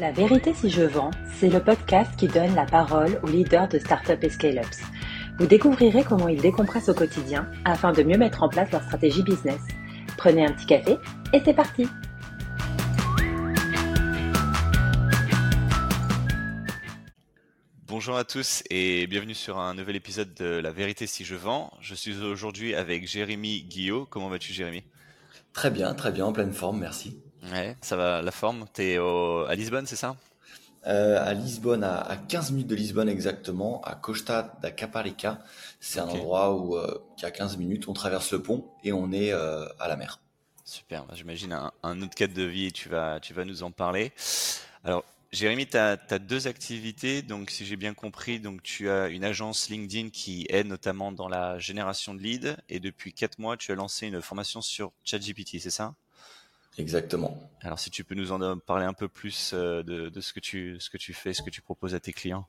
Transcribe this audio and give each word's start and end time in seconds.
La 0.00 0.12
vérité 0.12 0.54
si 0.54 0.70
je 0.70 0.80
vends, 0.80 1.10
c'est 1.38 1.50
le 1.50 1.62
podcast 1.62 2.10
qui 2.16 2.26
donne 2.26 2.54
la 2.54 2.64
parole 2.64 3.20
aux 3.22 3.26
leaders 3.26 3.68
de 3.68 3.78
startups 3.78 4.16
et 4.22 4.30
scale-ups. 4.30 4.80
Vous 5.38 5.46
découvrirez 5.46 6.04
comment 6.04 6.26
ils 6.26 6.40
décompressent 6.40 6.88
au 6.88 6.94
quotidien 6.94 7.50
afin 7.66 7.92
de 7.92 8.02
mieux 8.02 8.16
mettre 8.16 8.42
en 8.42 8.48
place 8.48 8.72
leur 8.72 8.82
stratégie 8.82 9.22
business. 9.22 9.60
Prenez 10.16 10.46
un 10.46 10.52
petit 10.52 10.64
café 10.64 10.96
et 11.34 11.42
c'est 11.44 11.52
parti 11.52 11.86
Bonjour 17.86 18.16
à 18.16 18.24
tous 18.24 18.62
et 18.70 19.06
bienvenue 19.06 19.34
sur 19.34 19.58
un 19.58 19.74
nouvel 19.74 19.96
épisode 19.96 20.32
de 20.32 20.46
La 20.46 20.70
vérité 20.70 21.06
si 21.06 21.26
je 21.26 21.34
vends. 21.34 21.70
Je 21.82 21.94
suis 21.94 22.22
aujourd'hui 22.22 22.74
avec 22.74 23.06
Jérémy 23.06 23.64
Guillot. 23.64 24.06
Comment 24.08 24.30
vas-tu 24.30 24.54
Jérémy? 24.54 24.82
Très 25.52 25.70
bien, 25.70 25.92
très 25.92 26.10
bien, 26.10 26.24
en 26.24 26.32
pleine 26.32 26.54
forme, 26.54 26.78
merci. 26.78 27.18
Ouais, 27.42 27.76
ça 27.80 27.96
va 27.96 28.22
la 28.22 28.30
forme. 28.30 28.66
T'es 28.72 28.98
au... 28.98 29.44
à 29.46 29.54
Lisbonne, 29.54 29.86
c'est 29.86 29.96
ça? 29.96 30.16
Euh, 30.86 31.22
à 31.22 31.34
Lisbonne, 31.34 31.84
à, 31.84 32.00
à 32.00 32.16
15 32.16 32.52
minutes 32.52 32.68
de 32.68 32.74
Lisbonne 32.74 33.08
exactement, 33.08 33.82
à 33.82 33.94
Costa 33.94 34.58
da 34.62 34.70
Caparica. 34.70 35.42
C'est 35.78 36.00
un 36.00 36.08
endroit 36.08 36.54
où, 36.54 36.76
euh, 36.76 36.98
qui 37.16 37.26
a 37.26 37.30
15 37.30 37.58
minutes, 37.58 37.88
on 37.88 37.92
traverse 37.92 38.32
le 38.32 38.42
pont 38.42 38.64
et 38.82 38.92
on 38.92 39.12
est 39.12 39.32
euh, 39.32 39.66
à 39.78 39.88
la 39.88 39.96
mer. 39.96 40.20
Super, 40.64 41.04
bah, 41.04 41.14
j'imagine 41.14 41.52
un, 41.52 41.72
un 41.82 42.00
autre 42.00 42.14
cadre 42.14 42.32
de 42.32 42.44
vie 42.44 42.66
et 42.66 42.70
tu 42.70 42.88
vas, 42.88 43.20
tu 43.20 43.34
vas 43.34 43.44
nous 43.44 43.62
en 43.62 43.70
parler. 43.70 44.12
Alors, 44.84 45.04
Jérémy, 45.32 45.66
tu 45.66 45.76
as, 45.76 45.96
deux 46.18 46.48
activités. 46.48 47.22
Donc, 47.22 47.50
si 47.50 47.64
j'ai 47.64 47.76
bien 47.76 47.94
compris, 47.94 48.40
donc 48.40 48.62
tu 48.62 48.90
as 48.90 49.08
une 49.08 49.22
agence 49.22 49.68
LinkedIn 49.68 50.10
qui 50.10 50.46
aide 50.48 50.66
notamment 50.66 51.12
dans 51.12 51.28
la 51.28 51.58
génération 51.58 52.14
de 52.14 52.20
leads. 52.20 52.56
Et 52.68 52.80
depuis 52.80 53.12
quatre 53.12 53.38
mois, 53.38 53.56
tu 53.56 53.70
as 53.70 53.76
lancé 53.76 54.08
une 54.08 54.20
formation 54.22 54.60
sur 54.60 54.92
ChatGPT, 55.04 55.60
c'est 55.60 55.70
ça? 55.70 55.94
Exactement. 56.80 57.38
Alors, 57.60 57.78
si 57.78 57.90
tu 57.90 58.04
peux 58.04 58.14
nous 58.14 58.32
en 58.32 58.58
parler 58.58 58.86
un 58.86 58.94
peu 58.94 59.06
plus 59.06 59.52
euh, 59.52 59.82
de, 59.82 60.08
de 60.08 60.20
ce, 60.20 60.32
que 60.32 60.40
tu, 60.40 60.76
ce 60.80 60.88
que 60.88 60.96
tu 60.96 61.12
fais, 61.12 61.34
ce 61.34 61.42
que 61.42 61.50
tu 61.50 61.60
proposes 61.60 61.94
à 61.94 62.00
tes 62.00 62.12
clients. 62.12 62.46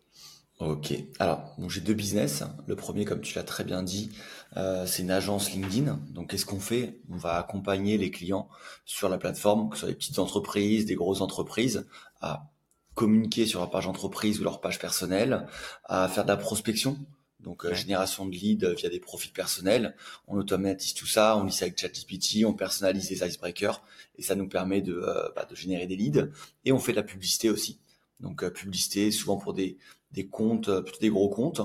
Ok. 0.60 0.94
Alors, 1.20 1.54
bon, 1.58 1.68
j'ai 1.68 1.82
deux 1.82 1.94
business. 1.94 2.44
Le 2.68 2.76
premier, 2.76 3.04
comme 3.04 3.20
tu 3.22 3.36
l'as 3.36 3.44
très 3.44 3.64
bien 3.64 3.84
dit, 3.84 4.12
euh, 4.56 4.86
c'est 4.86 5.02
une 5.02 5.12
agence 5.12 5.52
LinkedIn. 5.52 6.00
Donc, 6.12 6.30
qu'est-ce 6.30 6.46
qu'on 6.46 6.60
fait? 6.62 7.00
On 7.10 7.18
va 7.18 7.36
accompagner 7.38 7.98
les 7.98 8.10
clients 8.10 8.48
sur 8.86 9.10
la 9.10 9.18
plateforme, 9.18 9.70
que 9.70 9.76
ce 9.76 9.82
soit 9.82 9.90
des 9.90 9.96
petites 9.96 10.20
entreprises, 10.20 10.86
des 10.86 10.96
grosses 10.96 11.22
entreprises, 11.22 11.88
à 12.22 12.46
communiquer 12.94 13.46
sur 13.46 13.60
leur 13.60 13.70
page 13.70 13.88
entreprise 13.88 14.40
ou 14.40 14.44
leur 14.44 14.62
page 14.62 14.80
personnelle, 14.80 15.46
à 15.86 16.08
faire 16.08 16.24
de 16.24 16.30
la 16.30 16.38
prospection. 16.38 16.98
Donc, 17.42 17.66
euh, 17.66 17.70
Ouais. 17.70 17.76
génération 17.76 18.26
de 18.26 18.32
leads 18.32 18.74
via 18.76 18.90
des 18.90 19.00
profils 19.00 19.32
personnels. 19.34 19.96
On 20.28 20.38
automatise 20.38 20.94
tout 20.94 21.08
ça, 21.08 21.36
on 21.38 21.44
lit 21.46 21.52
ça 21.52 21.66
avec 21.66 21.80
ChatGPT, 21.80 22.46
on 22.46 22.54
personnalise 22.54 23.10
les 23.10 23.24
icebreakers 23.28 23.82
et 24.18 24.22
ça 24.22 24.36
nous 24.36 24.48
permet 24.48 24.82
de, 24.82 24.94
euh, 24.94 25.30
bah, 25.36 25.46
de 25.50 25.56
générer 25.56 25.88
des 25.88 25.96
leads. 25.96 26.30
Et 26.66 26.72
on 26.72 26.80
fait 26.80 26.92
de 26.92 26.98
la 26.98 27.04
publicité 27.04 27.50
aussi. 27.50 27.80
Donc, 28.20 28.44
euh, 28.44 28.50
publicité 28.52 29.10
souvent 29.12 29.38
pour 29.38 29.54
des 29.54 29.78
des 30.12 30.28
comptes, 30.28 30.68
euh, 30.68 30.82
plutôt 30.82 31.00
des 31.00 31.10
gros 31.10 31.30
comptes. 31.30 31.62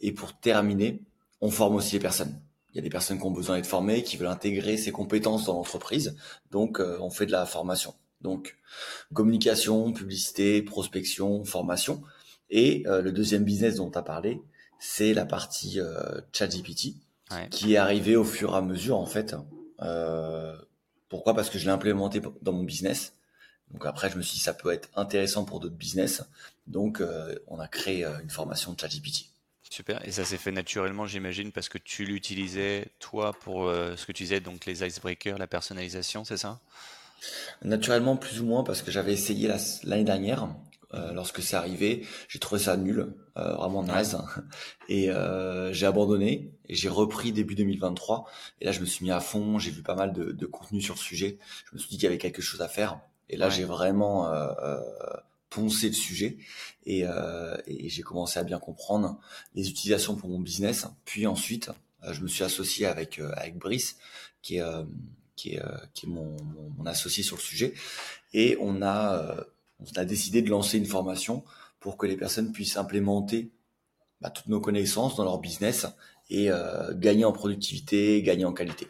Et 0.00 0.12
pour 0.12 0.32
terminer, 0.38 1.02
on 1.40 1.50
forme 1.50 1.74
aussi 1.74 1.94
les 1.94 2.00
personnes. 2.00 2.40
Il 2.72 2.76
y 2.76 2.78
a 2.78 2.82
des 2.82 2.88
personnes 2.90 3.18
qui 3.18 3.24
ont 3.26 3.32
besoin 3.32 3.56
d'être 3.56 3.66
formées, 3.66 4.02
qui 4.04 4.16
veulent 4.16 4.28
intégrer 4.28 4.76
ces 4.76 4.92
compétences 4.92 5.46
dans 5.46 5.54
l'entreprise. 5.54 6.16
Donc, 6.52 6.78
euh, 6.80 6.96
on 7.00 7.10
fait 7.10 7.26
de 7.26 7.32
la 7.32 7.44
formation. 7.44 7.94
Donc, 8.20 8.56
communication, 9.12 9.92
publicité, 9.92 10.62
prospection, 10.62 11.44
formation. 11.44 12.02
Et 12.52 12.84
euh, 12.86 13.02
le 13.02 13.10
deuxième 13.10 13.42
business 13.42 13.76
dont 13.76 13.90
tu 13.90 13.98
as 13.98 14.02
parlé, 14.02 14.40
c'est 14.78 15.14
la 15.14 15.24
partie 15.24 15.80
euh, 15.80 16.20
ChatGPT, 16.32 16.94
Ouais. 17.32 17.48
qui 17.50 17.72
est 17.72 17.76
arrivée 17.78 18.14
au 18.14 18.24
fur 18.24 18.52
et 18.52 18.56
à 18.58 18.60
mesure, 18.60 18.98
en 18.98 19.06
fait. 19.06 19.34
Euh, 19.80 20.54
pourquoi? 21.08 21.34
Parce 21.34 21.48
que 21.50 21.58
je 21.58 21.64
l'ai 21.64 21.70
implémenté 21.70 22.20
dans 22.42 22.52
mon 22.52 22.62
business. 22.62 23.14
Donc 23.70 23.86
après, 23.86 24.10
je 24.10 24.18
me 24.18 24.22
suis 24.22 24.34
dit, 24.34 24.40
ça 24.40 24.52
peut 24.52 24.70
être 24.70 24.90
intéressant 24.96 25.46
pour 25.46 25.58
d'autres 25.58 25.74
business. 25.74 26.22
Donc, 26.66 27.02
on 27.48 27.58
a 27.58 27.68
créé 27.68 28.04
une 28.04 28.28
formation 28.28 28.74
de 28.74 28.78
ChatGPT. 28.80 29.30
Super. 29.70 30.06
Et 30.06 30.12
ça 30.12 30.26
s'est 30.26 30.36
fait 30.36 30.52
naturellement, 30.52 31.06
j'imagine, 31.06 31.52
parce 31.52 31.70
que 31.70 31.78
tu 31.78 32.04
l'utilisais, 32.04 32.88
toi, 32.98 33.32
pour 33.32 33.66
euh, 33.66 33.96
ce 33.96 34.04
que 34.04 34.12
tu 34.12 34.24
disais, 34.24 34.40
donc 34.40 34.66
les 34.66 34.84
icebreakers, 34.86 35.38
la 35.38 35.46
personnalisation, 35.46 36.24
c'est 36.26 36.36
ça? 36.36 36.60
Naturellement, 37.62 38.16
plus 38.16 38.40
ou 38.40 38.44
moins, 38.44 38.62
parce 38.64 38.82
que 38.82 38.90
j'avais 38.90 39.14
essayé 39.14 39.48
la- 39.48 39.56
l'année 39.84 40.04
dernière. 40.04 40.48
Euh, 40.94 41.12
lorsque 41.12 41.42
c'est 41.42 41.56
arrivé, 41.56 42.06
j'ai 42.28 42.38
trouvé 42.38 42.60
ça 42.60 42.76
nul, 42.76 43.14
euh, 43.36 43.54
vraiment 43.54 43.82
naze, 43.82 44.18
et 44.88 45.10
euh, 45.10 45.72
j'ai 45.72 45.86
abandonné. 45.86 46.50
Et 46.68 46.74
j'ai 46.74 46.88
repris 46.88 47.32
début 47.32 47.54
2023. 47.54 48.26
Et 48.60 48.64
là, 48.64 48.72
je 48.72 48.80
me 48.80 48.86
suis 48.86 49.04
mis 49.04 49.10
à 49.10 49.20
fond. 49.20 49.58
J'ai 49.58 49.70
vu 49.70 49.82
pas 49.82 49.94
mal 49.94 50.12
de, 50.12 50.32
de 50.32 50.46
contenu 50.46 50.80
sur 50.80 50.94
le 50.94 51.00
sujet. 51.00 51.38
Je 51.66 51.74
me 51.74 51.78
suis 51.78 51.88
dit 51.90 51.96
qu'il 51.96 52.04
y 52.04 52.06
avait 52.06 52.18
quelque 52.18 52.40
chose 52.42 52.60
à 52.62 52.68
faire. 52.68 53.00
Et 53.28 53.36
là, 53.36 53.46
Ouais. 53.48 53.52
j'ai 53.52 53.64
vraiment 53.64 54.32
euh, 54.32 54.52
euh, 54.62 54.80
poncé 55.50 55.88
le 55.88 55.92
sujet 55.94 56.38
et, 56.86 57.02
euh, 57.06 57.56
et 57.66 57.88
j'ai 57.90 58.02
commencé 58.02 58.38
à 58.38 58.42
bien 58.44 58.58
comprendre 58.58 59.18
les 59.54 59.68
utilisations 59.68 60.16
pour 60.16 60.30
mon 60.30 60.40
business. 60.40 60.86
Puis 61.04 61.26
ensuite, 61.26 61.70
je 62.10 62.20
me 62.22 62.26
suis 62.28 62.42
associé 62.44 62.86
avec 62.86 63.18
euh, 63.18 63.30
avec 63.36 63.58
Brice, 63.58 63.96
qui 64.40 64.56
est 64.56 64.62
euh, 64.62 64.82
qui 65.36 65.54
est, 65.54 65.60
euh, 65.62 65.76
qui 65.94 66.06
est 66.06 66.08
mon, 66.08 66.36
mon, 66.42 66.70
mon 66.78 66.86
associé 66.86 67.22
sur 67.22 67.36
le 67.36 67.42
sujet, 67.42 67.74
et 68.32 68.56
on 68.60 68.80
a 68.82 69.16
euh, 69.16 69.44
on 69.96 69.98
a 70.00 70.04
décidé 70.04 70.42
de 70.42 70.50
lancer 70.50 70.78
une 70.78 70.86
formation 70.86 71.44
pour 71.80 71.96
que 71.96 72.06
les 72.06 72.16
personnes 72.16 72.52
puissent 72.52 72.76
implémenter 72.76 73.50
bah, 74.20 74.30
toutes 74.30 74.48
nos 74.48 74.60
connaissances 74.60 75.16
dans 75.16 75.24
leur 75.24 75.38
business 75.40 75.86
et 76.30 76.50
euh, 76.50 76.94
gagner 76.94 77.24
en 77.24 77.32
productivité, 77.32 78.22
gagner 78.22 78.44
en 78.44 78.52
qualité. 78.52 78.88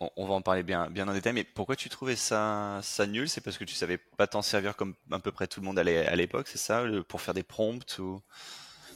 on, 0.00 0.10
on 0.16 0.26
va 0.26 0.34
en 0.34 0.42
parler 0.42 0.62
bien, 0.62 0.90
bien 0.90 1.08
en 1.08 1.12
détail, 1.14 1.32
mais 1.32 1.44
pourquoi 1.44 1.76
tu 1.76 1.88
trouvais 1.88 2.16
ça, 2.16 2.80
ça 2.82 3.06
nul? 3.06 3.28
C'est 3.28 3.40
parce 3.40 3.56
que 3.58 3.64
tu 3.64 3.74
savais 3.74 3.98
pas 3.98 4.26
t'en 4.26 4.42
servir 4.42 4.76
comme 4.76 4.94
à 5.10 5.18
peu 5.20 5.32
près 5.32 5.46
tout 5.46 5.60
le 5.60 5.66
monde 5.66 5.78
à 5.78 5.84
l'é- 5.84 6.06
à 6.06 6.16
l'époque, 6.16 6.48
c'est 6.48 6.58
ça 6.58 6.84
Pour 7.08 7.20
faire 7.20 7.34
des 7.34 7.42
prompts 7.42 7.98
ou... 7.98 8.20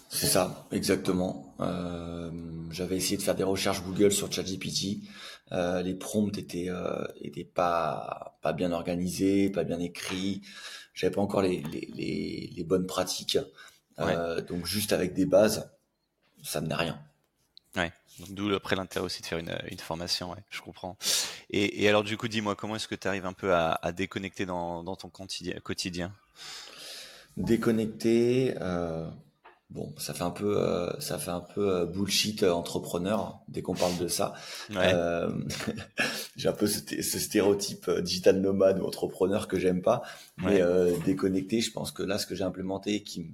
C'est 0.09 0.27
ça, 0.27 0.67
exactement. 0.71 1.55
Euh, 1.61 2.31
J'avais 2.71 2.97
essayé 2.97 3.17
de 3.17 3.23
faire 3.23 3.35
des 3.35 3.43
recherches 3.43 3.83
Google 3.83 4.13
sur 4.13 4.31
ChatGPT. 4.33 5.01
Euh, 5.53 5.83
les 5.83 5.95
prompts 5.95 6.37
étaient 6.39 6.69
euh, 6.69 7.05
étaient 7.21 7.45
pas 7.45 8.39
pas 8.43 8.53
bien 8.53 8.71
organisés, 8.73 9.51
pas 9.51 9.65
bien 9.65 9.81
écrits. 9.81 10.43
J'avais 10.95 11.13
pas 11.13 11.21
encore 11.21 11.43
les 11.43 11.63
les, 11.63 11.91
les, 11.95 12.53
les 12.57 12.65
bonnes 12.65 12.87
pratiques. 12.87 13.39
Euh, 13.99 14.41
donc 14.41 14.67
juste 14.67 14.93
avec 14.93 15.13
des 15.15 15.27
bases, 15.27 15.71
ça 16.43 16.61
menait 16.61 16.75
rien. 16.75 16.99
Ouais. 17.77 17.93
D'où 18.31 18.53
après 18.55 18.77
l'intérêt 18.77 19.05
aussi 19.05 19.23
de 19.23 19.27
faire 19.27 19.39
une, 19.39 19.57
une 19.71 19.79
formation, 19.79 20.31
ouais, 20.31 20.43
je 20.51 20.61
comprends. 20.61 20.97
Et, 21.51 21.83
et 21.83 21.89
alors 21.89 22.05
du 22.05 22.17
coup, 22.17 22.29
dis-moi, 22.29 22.55
comment 22.55 22.77
est-ce 22.77 22.87
que 22.87 22.95
tu 22.95 23.09
arrives 23.09 23.27
un 23.27 23.33
peu 23.33 23.53
à, 23.53 23.73
à 23.83 23.91
déconnecter 23.91 24.47
dans, 24.47 24.85
dans 24.85 24.95
ton 24.95 25.09
quotidien, 25.09 25.59
quotidien? 25.61 26.13
Déconnecté, 27.37 28.55
euh, 28.61 29.11
bon, 29.75 29.93
ça 29.99 30.15
fait 30.15 30.23
un 30.23 30.31
peu 30.31 30.57
euh, 30.59 30.91
ça 31.01 31.19
fait 31.19 31.31
un 31.33 31.41
peu 31.41 31.69
euh, 31.69 31.85
bullshit 31.85 32.43
euh, 32.43 32.53
entrepreneur 32.53 33.41
dès 33.49 33.61
qu'on 33.61 33.75
parle 33.75 33.99
de 33.99 34.09
ça. 34.09 34.33
Ouais. 34.71 34.93
Euh, 34.95 35.29
j'ai 36.37 36.49
un 36.49 36.53
peu 36.53 36.67
ce, 36.67 36.81
ce 36.81 37.19
stéréotype 37.19 37.89
euh, 37.89 38.01
digital 38.01 38.41
nomade 38.41 38.79
ou 38.81 38.87
entrepreneur 38.87 39.49
que 39.49 39.59
j'aime 39.59 39.83
pas. 39.83 40.03
Mais 40.39 40.47
Ouais. 40.47 40.63
euh, 40.63 40.97
déconnecté, 41.05 41.61
je 41.61 41.71
pense 41.73 41.91
que 41.93 42.03
là, 42.03 42.19
ce 42.19 42.27
que 42.27 42.35
j'ai 42.35 42.45
implémenté 42.45 43.03
qui, 43.03 43.27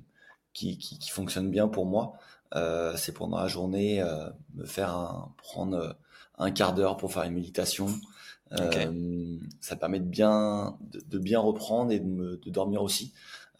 qui, 0.52 0.78
qui, 0.78 0.98
qui 0.98 1.10
fonctionne 1.10 1.50
bien 1.50 1.68
pour 1.68 1.86
moi, 1.86 2.14
euh, 2.56 2.94
c'est 2.96 3.12
pendant 3.12 3.38
la 3.38 3.46
journée 3.48 4.02
euh, 4.02 4.28
me 4.54 4.64
faire 4.64 4.90
un, 4.96 5.32
prendre 5.38 5.96
un 6.38 6.50
quart 6.50 6.74
d'heure 6.74 6.96
pour 6.96 7.12
faire 7.12 7.22
une 7.24 7.34
méditation. 7.34 7.86
Euh, 8.58 9.36
Ça 9.60 9.76
permet 9.76 10.00
de 10.00 10.06
bien, 10.06 10.76
de, 10.92 11.00
de 11.08 11.18
bien 11.18 11.38
reprendre 11.38 11.92
et 11.92 12.00
de, 12.00 12.06
me, 12.08 12.36
de 12.36 12.50
dormir 12.50 12.82
aussi. 12.82 13.12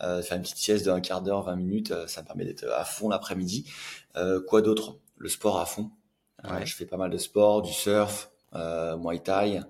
Euh, 0.03 0.22
faire 0.22 0.37
une 0.37 0.43
petite 0.43 0.56
sieste 0.56 0.84
d'un 0.87 1.00
quart 1.00 1.21
d'heure, 1.22 1.43
20 1.43 1.56
minutes, 1.56 1.91
euh, 1.91 2.06
ça 2.06 2.22
me 2.22 2.27
permet 2.27 2.44
d'être 2.44 2.66
à 2.72 2.84
fond 2.84 3.09
l'après-midi. 3.09 3.71
Euh, 4.16 4.41
quoi 4.41 4.62
d'autre? 4.62 4.97
Le 5.19 5.28
sport 5.28 5.59
à 5.61 5.66
fond. 5.66 5.91
Ouais. 6.44 6.65
je 6.65 6.75
fais 6.75 6.87
pas 6.87 6.97
mal 6.97 7.11
de 7.11 7.19
sport, 7.19 7.61
du 7.61 7.72
surf, 7.72 8.31
euh, 8.55 8.97
Muay 8.97 9.19
Thai 9.19 9.60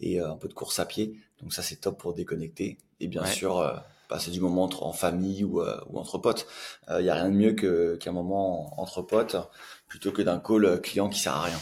et 0.00 0.20
euh, 0.20 0.30
un 0.30 0.36
peu 0.36 0.46
de 0.48 0.52
course 0.52 0.78
à 0.78 0.84
pied. 0.84 1.18
Donc 1.40 1.54
ça, 1.54 1.62
c'est 1.62 1.76
top 1.76 1.98
pour 1.98 2.12
déconnecter. 2.12 2.76
Et 3.00 3.08
bien 3.08 3.22
Ouais. 3.22 3.30
sûr, 3.32 3.58
euh, 3.58 3.72
passer 4.08 4.30
du 4.30 4.40
moment 4.40 4.64
entre, 4.64 4.82
en 4.82 4.92
famille 4.92 5.42
ou, 5.44 5.62
euh, 5.62 5.80
ou 5.88 5.98
entre 5.98 6.18
potes. 6.18 6.46
Il 6.90 6.98
n'y 7.02 7.08
a 7.10 7.14
rien 7.14 7.30
de 7.30 7.34
mieux 7.34 7.52
que- 7.52 7.96
qu'un 7.96 8.12
moment 8.12 8.78
entre 8.80 9.00
potes 9.02 9.36
plutôt 9.86 10.12
que 10.12 10.20
d'un 10.20 10.38
call 10.38 10.80
client 10.82 11.08
qui 11.08 11.18
sert 11.20 11.34
à 11.34 11.42
rien. 11.44 11.60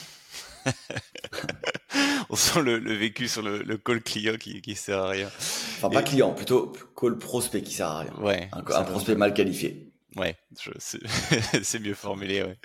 On 2.28 2.34
sent 2.36 2.60
le, 2.62 2.78
le 2.80 2.94
vécu 2.94 3.28
sur 3.28 3.42
le, 3.42 3.62
le 3.62 3.76
call 3.78 4.02
client 4.02 4.36
qui, 4.36 4.60
qui 4.60 4.74
sert 4.74 4.98
à 4.98 5.08
rien. 5.10 5.28
Enfin, 5.86 5.94
pas 5.94 6.00
Et- 6.02 6.04
client, 6.10 6.32
plutôt 6.32 6.72
call 6.98 7.18
prospect 7.18 7.62
qui 7.62 7.72
sert 7.74 7.88
à 7.88 8.00
rien. 8.00 8.12
Ouais. 8.20 8.48
Un, 8.52 8.62
prospect 8.84 9.14
mal 9.14 9.34
qualifié. 9.34 9.92
Ouais, 10.16 10.34
c'est 10.78 11.78
mieux 11.78 11.94
formulé. 11.94 12.42
Ouais. 12.42 12.58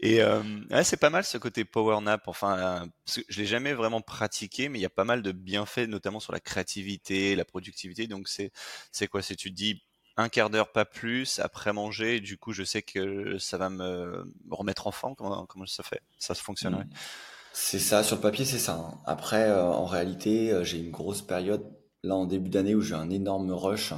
Et 0.00 0.22
euh, 0.22 0.42
ouais, 0.70 0.82
c'est 0.82 0.96
pas 0.96 1.10
mal 1.10 1.22
ce 1.24 1.38
côté 1.38 1.64
power 1.64 2.00
nap. 2.00 2.26
Enfin, 2.26 2.58
euh, 2.58 2.86
parce 3.04 3.18
que 3.18 3.24
je 3.28 3.40
l'ai 3.40 3.46
jamais 3.46 3.74
vraiment 3.74 4.00
pratiqué, 4.00 4.68
mais 4.68 4.78
il 4.78 4.82
y 4.82 4.86
a 4.86 4.90
pas 4.90 5.04
mal 5.04 5.22
de 5.22 5.30
bienfaits, 5.30 5.86
notamment 5.88 6.18
sur 6.18 6.32
la 6.32 6.40
créativité, 6.40 7.36
la 7.36 7.44
productivité. 7.44 8.08
Donc 8.08 8.28
c'est 8.28 8.50
c'est 8.90 9.06
quoi? 9.06 9.22
C'est 9.22 9.36
tu 9.36 9.50
te 9.50 9.54
dis 9.54 9.82
un 10.16 10.28
quart 10.28 10.50
d'heure, 10.50 10.72
pas 10.72 10.84
plus, 10.84 11.38
après 11.38 11.72
manger. 11.72 12.16
et 12.16 12.20
du 12.20 12.38
coup, 12.38 12.52
je 12.52 12.64
sais 12.64 12.82
que 12.82 13.38
ça 13.38 13.56
va 13.56 13.70
me 13.70 14.24
me 14.44 14.54
remettre 14.54 14.88
en 14.88 14.90
forme. 14.92 15.14
Comment 15.14 15.46
comment 15.46 15.66
ça 15.66 15.84
fait? 15.84 16.00
Ça 16.18 16.34
se 16.34 16.42
fonctionne 16.42 16.74
ouais. 16.74 16.84
C'est 17.52 17.78
ça, 17.78 18.02
sur 18.02 18.16
le 18.16 18.22
papier, 18.22 18.44
c'est 18.44 18.58
ça. 18.58 18.74
hein. 18.74 19.00
Après, 19.06 19.44
euh, 19.48 19.62
en 19.62 19.86
réalité, 19.86 20.50
euh, 20.50 20.62
j'ai 20.64 20.78
une 20.78 20.90
grosse 20.90 21.22
période, 21.22 21.64
là, 22.06 22.16
en 22.16 22.26
début 22.26 22.50
d'année, 22.50 22.74
où 22.74 22.80
j'ai 22.80 22.94
un 22.94 23.10
énorme 23.10 23.52
rush 23.52 23.92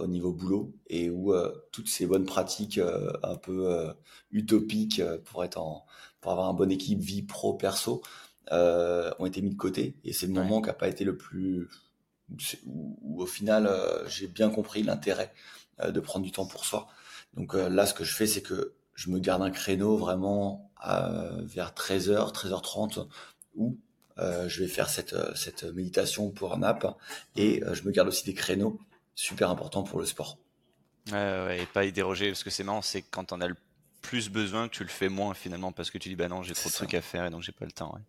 au 0.00 0.06
niveau 0.06 0.32
boulot 0.32 0.72
et 0.86 1.10
où 1.10 1.34
toutes 1.70 1.88
ces 1.88 2.06
bonnes 2.06 2.24
pratiques 2.24 2.80
un 3.22 3.36
peu 3.36 3.92
utopiques 4.30 5.02
pour 5.26 5.44
être 5.44 5.58
en, 5.58 5.84
pour 6.22 6.32
avoir 6.32 6.48
un 6.48 6.54
bon 6.54 6.70
équipe 6.70 7.00
vie 7.00 7.22
pro 7.22 7.52
perso 7.52 8.02
ont 8.50 9.26
été 9.26 9.42
mis 9.42 9.50
de 9.50 9.56
côté. 9.56 9.96
Et 10.02 10.14
c'est 10.14 10.26
le 10.26 10.32
moment 10.32 10.62
qui 10.62 10.68
n'a 10.68 10.72
pas 10.72 10.88
été 10.88 11.04
le 11.04 11.16
plus 11.18 11.68
où, 12.64 13.22
au 13.22 13.26
final 13.26 13.70
j'ai 14.06 14.28
bien 14.28 14.48
compris 14.48 14.82
l'intérêt 14.82 15.34
de 15.86 16.00
prendre 16.00 16.24
du 16.24 16.32
temps 16.32 16.46
pour 16.46 16.64
soi. 16.64 16.88
Donc 17.34 17.52
là 17.52 17.84
ce 17.84 17.92
que 17.92 18.04
je 18.04 18.14
fais 18.14 18.26
c'est 18.26 18.42
que 18.42 18.72
je 18.94 19.10
me 19.10 19.18
garde 19.18 19.42
un 19.42 19.50
créneau 19.50 19.98
vraiment 19.98 20.70
vers 21.44 21.74
13h, 21.74 22.32
13h30 22.32 23.06
où 23.56 23.76
euh, 23.76 23.87
je 24.18 24.60
vais 24.60 24.68
faire 24.68 24.88
cette, 24.88 25.14
cette 25.36 25.64
méditation 25.64 26.30
pour 26.30 26.54
un 26.54 26.62
app 26.62 26.96
et 27.36 27.62
euh, 27.62 27.74
je 27.74 27.84
me 27.84 27.90
garde 27.90 28.08
aussi 28.08 28.24
des 28.24 28.34
créneaux 28.34 28.78
super 29.14 29.50
importants 29.50 29.82
pour 29.82 29.98
le 29.98 30.06
sport. 30.06 30.38
Ouais, 31.12 31.60
et 31.62 31.66
pas 31.66 31.84
y 31.84 31.92
déroger 31.92 32.28
parce 32.28 32.44
que 32.44 32.50
c'est 32.50 32.64
marrant, 32.64 32.82
c'est 32.82 33.02
quand 33.02 33.32
on 33.32 33.40
a 33.40 33.48
le 33.48 33.56
plus 34.02 34.28
besoin 34.28 34.68
que 34.68 34.74
tu 34.74 34.82
le 34.82 34.88
fais 34.88 35.08
moins 35.08 35.34
finalement 35.34 35.72
parce 35.72 35.90
que 35.90 35.98
tu 35.98 36.08
dis 36.08 36.16
bah 36.16 36.28
non 36.28 36.42
j'ai 36.42 36.54
trop 36.54 36.68
de 36.68 36.74
trucs 36.74 36.94
à 36.94 37.00
faire 37.00 37.26
et 37.26 37.30
donc 37.30 37.42
j'ai 37.42 37.52
pas 37.52 37.64
le 37.64 37.72
temps. 37.72 37.94
Ouais. 37.94 38.00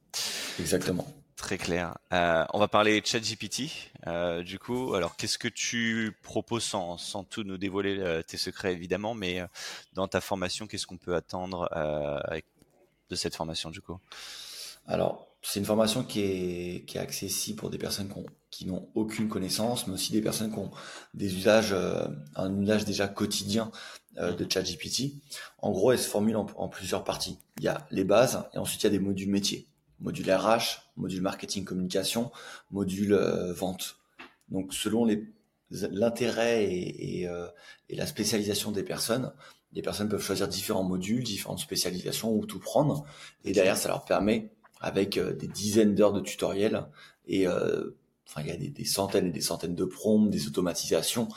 Exactement. 0.60 1.08
Très 1.36 1.58
clair. 1.58 1.98
Euh, 2.12 2.44
on 2.54 2.60
va 2.60 2.68
parler 2.68 3.02
ChatGPT. 3.04 3.72
Euh, 4.08 4.44
du 4.44 4.60
coup, 4.60 4.94
alors 4.94 5.16
qu'est-ce 5.16 5.38
que 5.38 5.48
tu 5.48 6.14
proposes 6.22 6.66
sans, 6.66 6.98
sans 6.98 7.24
tout 7.24 7.44
nous 7.44 7.58
dévoiler 7.58 7.98
euh, 7.98 8.22
tes 8.22 8.36
secrets 8.36 8.74
évidemment, 8.74 9.16
mais 9.16 9.40
euh, 9.40 9.48
dans 9.94 10.10
ta 10.10 10.20
formation, 10.20 10.68
qu'est-ce 10.68 10.86
qu'on 10.86 10.98
peut 10.98 11.16
attendre 11.16 11.70
de 13.10 13.16
cette 13.16 13.36
formation 13.38 13.70
du 13.70 13.80
coup? 13.80 13.98
Alors, 14.86 15.29
c'est 15.42 15.60
une 15.60 15.66
formation 15.66 16.04
qui 16.04 16.22
est, 16.22 16.86
qui 16.86 16.98
est 16.98 17.02
accessible 17.02 17.58
pour 17.58 17.70
des 17.70 17.78
personnes 17.78 18.12
qui 18.52 18.66
n'ont 18.66 18.90
aucune 18.96 19.30
connaissance, 19.30 19.88
mais 19.88 19.94
aussi 19.94 20.12
des 20.12 20.22
personnes 20.22 20.52
qui 20.52 20.60
ont 20.60 20.72
des 21.14 21.34
usages, 21.36 21.74
un 22.36 22.62
usage 22.62 22.84
déjà 22.84 23.08
quotidien 23.08 23.72
mmh. 24.18 24.36
de 24.36 24.52
ChatGPT. 24.52 25.14
En 25.60 25.72
gros, 25.72 25.92
elle 25.92 26.00
se 26.00 26.10
formule 26.10 26.36
en, 26.36 26.48
en 26.58 26.68
plusieurs 26.68 27.04
parties. 27.04 27.38
Il 27.58 27.64
y 27.64 27.70
a 27.70 27.88
les 27.90 28.04
bases 28.04 28.44
et 28.54 28.58
ensuite 28.58 28.84
il 28.84 28.86
y 28.86 28.88
a 28.88 28.92
des 28.92 29.00
modules 29.00 29.30
métiers 29.30 29.70
module 30.00 30.32
RH, 30.32 30.82
module 30.98 31.22
marketing 31.22 31.66
communication, 31.66 32.32
module 32.72 33.14
euh, 33.14 33.54
vente. 33.54 33.98
Donc 34.50 34.74
selon 34.74 35.08
l'intérêt 35.70 36.66
et, 36.66 37.28
euh, 37.28 37.48
et, 37.90 37.96
la 37.96 38.06
spécialisation 38.06 38.72
des 38.72 38.84
personnes, 38.84 39.32
les 39.74 39.82
personnes 39.82 40.10
peuvent 40.10 40.24
choisir 40.24 40.48
différents 40.48 40.84
modules, 40.84 41.24
différentes 41.24 41.60
spécialisations 41.60 42.34
ou 42.34 42.46
tout 42.46 42.60
prendre. 42.60 43.06
Et 43.44 43.52
derrière, 43.52 43.78
ça 43.78 43.90
leur 43.90 44.06
permet, 44.06 44.52
avec 44.80 45.18
euh, 45.18 45.34
des 45.34 45.48
dizaines 45.48 45.96
d'heures 45.96 46.14
de 46.14 46.22
tutoriels 46.22 46.86
et 47.28 47.48
enfin 47.48 48.42
il 48.42 48.48
y 48.48 48.52
a 48.52 48.58
des, 48.58 48.86
centaines 48.86 49.28
et 49.28 49.32
des 49.32 49.42
centaines 49.42 49.76
de 49.76 49.86
prompts, 49.86 50.30
des 50.30 50.48
automatisations, 50.48 51.28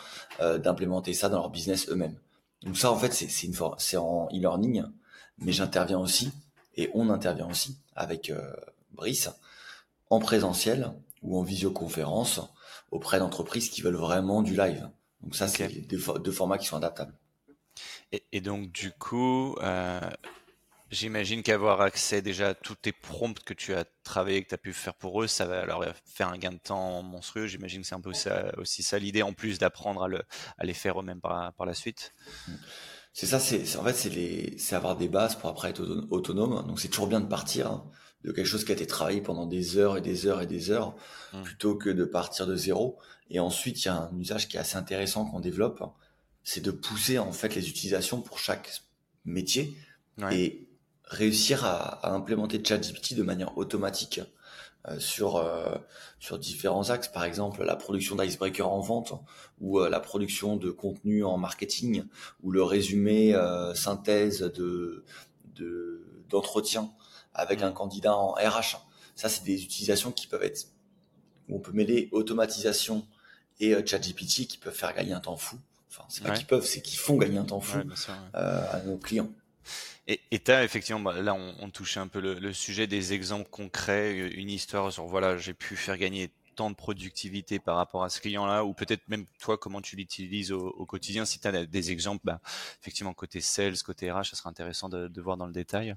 d'implémenter 0.41 1.13
ça 1.13 1.29
dans 1.29 1.37
leur 1.37 1.51
business 1.51 1.89
eux-mêmes. 1.91 2.17
Donc 2.63 2.79
ça, 2.79 2.91
en 2.91 2.97
fait, 2.97 3.13
c'est 3.13 3.47
une 3.47 3.55
c'est 3.79 3.97
en 3.97 4.29
e-learning, 4.29 4.85
mais 5.39 5.53
j'interviens 5.53 5.99
aussi 5.99 6.33
et 6.77 6.91
on 6.95 7.11
intervient 7.11 7.49
aussi 7.49 7.79
avec 7.95 8.31
euh, 8.31 8.53
Brice 8.93 9.31
en 10.11 10.21
présentiel 10.21 10.93
ou 11.23 11.39
en 11.39 11.43
visioconférence 11.43 12.41
auprès 12.91 13.19
d'entreprises 13.19 13.69
qui 13.71 13.83
veulent 13.83 13.97
vraiment 13.97 14.43
du 14.43 14.57
live. 14.57 14.89
Donc 15.23 15.35
ça, 15.35 15.49
c'est 15.49 15.69
deux, 15.69 15.99
formats 15.99 16.59
qui 16.59 16.67
sont 16.67 16.77
adaptables. 16.77 17.15
Et, 18.33 18.41
donc 18.41 18.71
du 18.71 18.93
coup, 18.93 19.57
euh, 19.63 20.01
j'imagine 20.93 21.43
qu'avoir 21.43 21.81
accès 21.81 22.23
déjà 22.23 22.51
à 22.51 22.55
tous 22.55 22.77
tes 22.77 22.93
prompts 22.93 23.43
que 23.43 23.55
tu 23.55 23.75
as 23.75 23.85
travaillé, 24.05 24.45
que 24.45 24.49
tu 24.49 24.55
as 24.55 24.59
pu 24.59 24.73
faire 24.73 24.95
pour 24.95 25.23
eux, 25.23 25.27
ça 25.27 25.47
va 25.47 25.65
leur 25.65 25.83
faire 26.05 26.29
un 26.29 26.39
gain 26.39 26.53
de 26.53 26.59
temps 26.59 27.03
monstrueux. 27.03 27.47
J'imagine 27.47 27.81
que 27.81 27.89
c'est 27.89 27.95
un 27.95 28.01
peu 28.01 28.13
ça, 28.13 28.53
aussi 28.59 28.83
ça 28.83 28.99
l'idée, 28.99 29.23
en 29.23 29.33
plus 29.33 29.59
d'apprendre 29.59 30.05
à, 30.59 30.65
les 30.65 30.75
faire 30.75 31.01
eux-mêmes 31.01 31.21
par, 31.21 31.53
par 31.55 31.67
la 31.67 31.75
suite. 31.75 32.13
C'est 33.13 33.27
ça, 33.27 33.41
c'est 33.41 33.77
en 33.77 33.85
fait 33.85 34.57
c'est 34.59 34.77
avoir 34.77 34.97
des 34.97 35.09
bases 35.09 35.37
pour 35.37 35.51
après 35.51 35.71
être 35.71 36.07
autonome. 36.11 36.67
Donc 36.67 36.79
c'est 36.79 36.89
toujours 36.89 37.09
bien 37.09 37.21
de 37.21 37.27
partir 37.27 37.67
hein, 37.67 37.91
de 38.25 38.33
quelque 38.33 38.47
chose 38.47 38.65
qui 38.65 38.73
a 38.73 38.75
été 38.75 38.87
travaillé 38.87 39.21
pendant 39.21 39.47
des 39.47 39.79
heures 39.79 39.97
et 39.97 40.01
des 40.03 40.27
heures 40.27 40.41
et 40.43 40.47
des 40.47 40.71
heures 40.71 40.95
mmh. 41.33 41.43
plutôt 41.43 41.75
que 41.75 41.91
de 41.91 42.05
partir 42.05 42.47
de 42.47 42.55
zéro. 42.55 42.99
Et 43.31 43.41
ensuite 43.41 43.83
il 43.83 43.87
y 43.87 43.89
a 43.89 43.97
un 43.97 44.19
usage 44.19 44.49
qui 44.49 44.57
est 44.57 44.61
assez 44.61 44.77
intéressant 44.77 45.25
qu'on 45.25 45.41
développe, 45.41 45.83
c'est 46.45 46.63
de 46.63 46.71
pousser 46.71 47.19
en 47.19 47.33
fait 47.33 47.55
les 47.55 47.69
utilisations 47.69 48.21
pour 48.21 48.39
chaque 48.39 48.83
métier 49.25 49.77
et 50.31 50.69
réussir 51.05 51.65
à, 51.65 52.07
à 52.07 52.13
implémenter 52.13 52.63
ChatGPT 52.65 53.15
de 53.15 53.23
manière 53.23 53.57
automatique. 53.59 54.21
Euh, 54.89 54.99
sur 54.99 55.37
euh, 55.37 55.77
sur 56.19 56.41
différents 56.41 56.91
axes, 56.91 57.07
par 57.07 57.23
exemple 57.23 57.63
la 57.63 57.77
production 57.77 58.17
d'icebreaker 58.17 58.69
en 58.69 58.81
vente 58.81 59.13
ou 59.61 59.79
euh, 59.79 59.89
la 59.89 60.01
production 60.01 60.57
de 60.57 60.73
contenu 60.73 61.25
en 61.25 61.39
marketing 61.39 62.03
ou 62.43 62.51
le 62.51 62.65
résumé 62.65 63.33
synthèse 63.77 64.41
de 64.41 65.05
d'entretien 66.29 66.91
avec 67.33 67.61
mmh. 67.61 67.65
un 67.65 67.73
candidat 67.73 68.17
en 68.17 68.33
RH. 68.33 68.79
Ça, 69.15 69.29
c'est 69.29 69.45
des 69.45 69.63
utilisations 69.63 70.11
qui 70.11 70.27
peuvent 70.27 70.43
être 70.43 70.67
où 71.49 71.57
on 71.57 71.61
peut 71.61 71.73
mêler 71.73 72.09
automatisation 72.11 73.07
et 73.61 73.75
ChatGPT 73.87 74.49
qui 74.49 74.59
peuvent 74.59 74.75
faire 74.75 74.95
gagner 74.95 75.13
un 75.13 75.21
temps 75.21 75.37
fou. 75.37 75.59
Enfin, 75.91 76.05
c'est 76.09 76.25
pas 76.25 76.35
qu'ils 76.35 76.47
peuvent, 76.47 76.67
c'est 76.67 76.81
qu'ils 76.83 76.99
font 76.99 77.19
gagner 77.19 77.39
un 77.39 77.45
temps 77.45 77.61
fou 77.61 77.79
à 78.33 78.81
nos 78.85 78.97
clients. 78.97 79.31
Et 80.09 80.41
tu 80.41 80.51
as 80.51 80.65
effectivement, 80.65 81.01
bah, 81.01 81.21
là 81.21 81.33
on, 81.35 81.55
on, 81.61 81.71
touchait 81.71 82.01
un 82.01 82.09
peu 82.09 82.21
le, 82.21 82.53
sujet 82.53 82.89
des 82.89 83.13
exemples 83.13 83.49
concrets, 83.49 84.17
une 84.17 84.51
histoire 84.51 84.93
sur 84.93 85.07
voilà, 85.07 85.37
j'ai 85.37 85.55
pu 85.55 85.77
faire 85.77 85.97
gagner 85.97 86.33
tant 86.57 86.71
de 86.71 86.75
productivité 86.75 87.59
par 87.59 87.77
rapport 87.77 88.03
à 88.03 88.11
ce 88.11 88.21
client-là, 88.21 88.65
ou 88.65 88.75
peut-être 88.75 89.03
même 89.09 89.27
toi 89.41 89.57
comment 89.57 89.81
tu 89.81 89.97
l'utilises 89.97 90.53
au, 90.53 90.87
quotidien. 90.87 91.25
Si 91.25 91.39
tu 91.39 91.47
as 91.47 91.67
des 91.67 91.91
exemples, 91.93 92.23
bah, 92.25 92.41
effectivement 92.81 93.15
côté 93.15 93.41
sales, 93.41 93.79
côté 93.85 94.11
RH, 94.11 94.31
ça 94.31 94.37
serait 94.37 94.51
intéressant 94.51 94.89
de, 94.89 95.07
de 95.09 95.21
voir 95.21 95.37
dans 95.37 95.47
le 95.47 95.53
détail. 95.53 95.95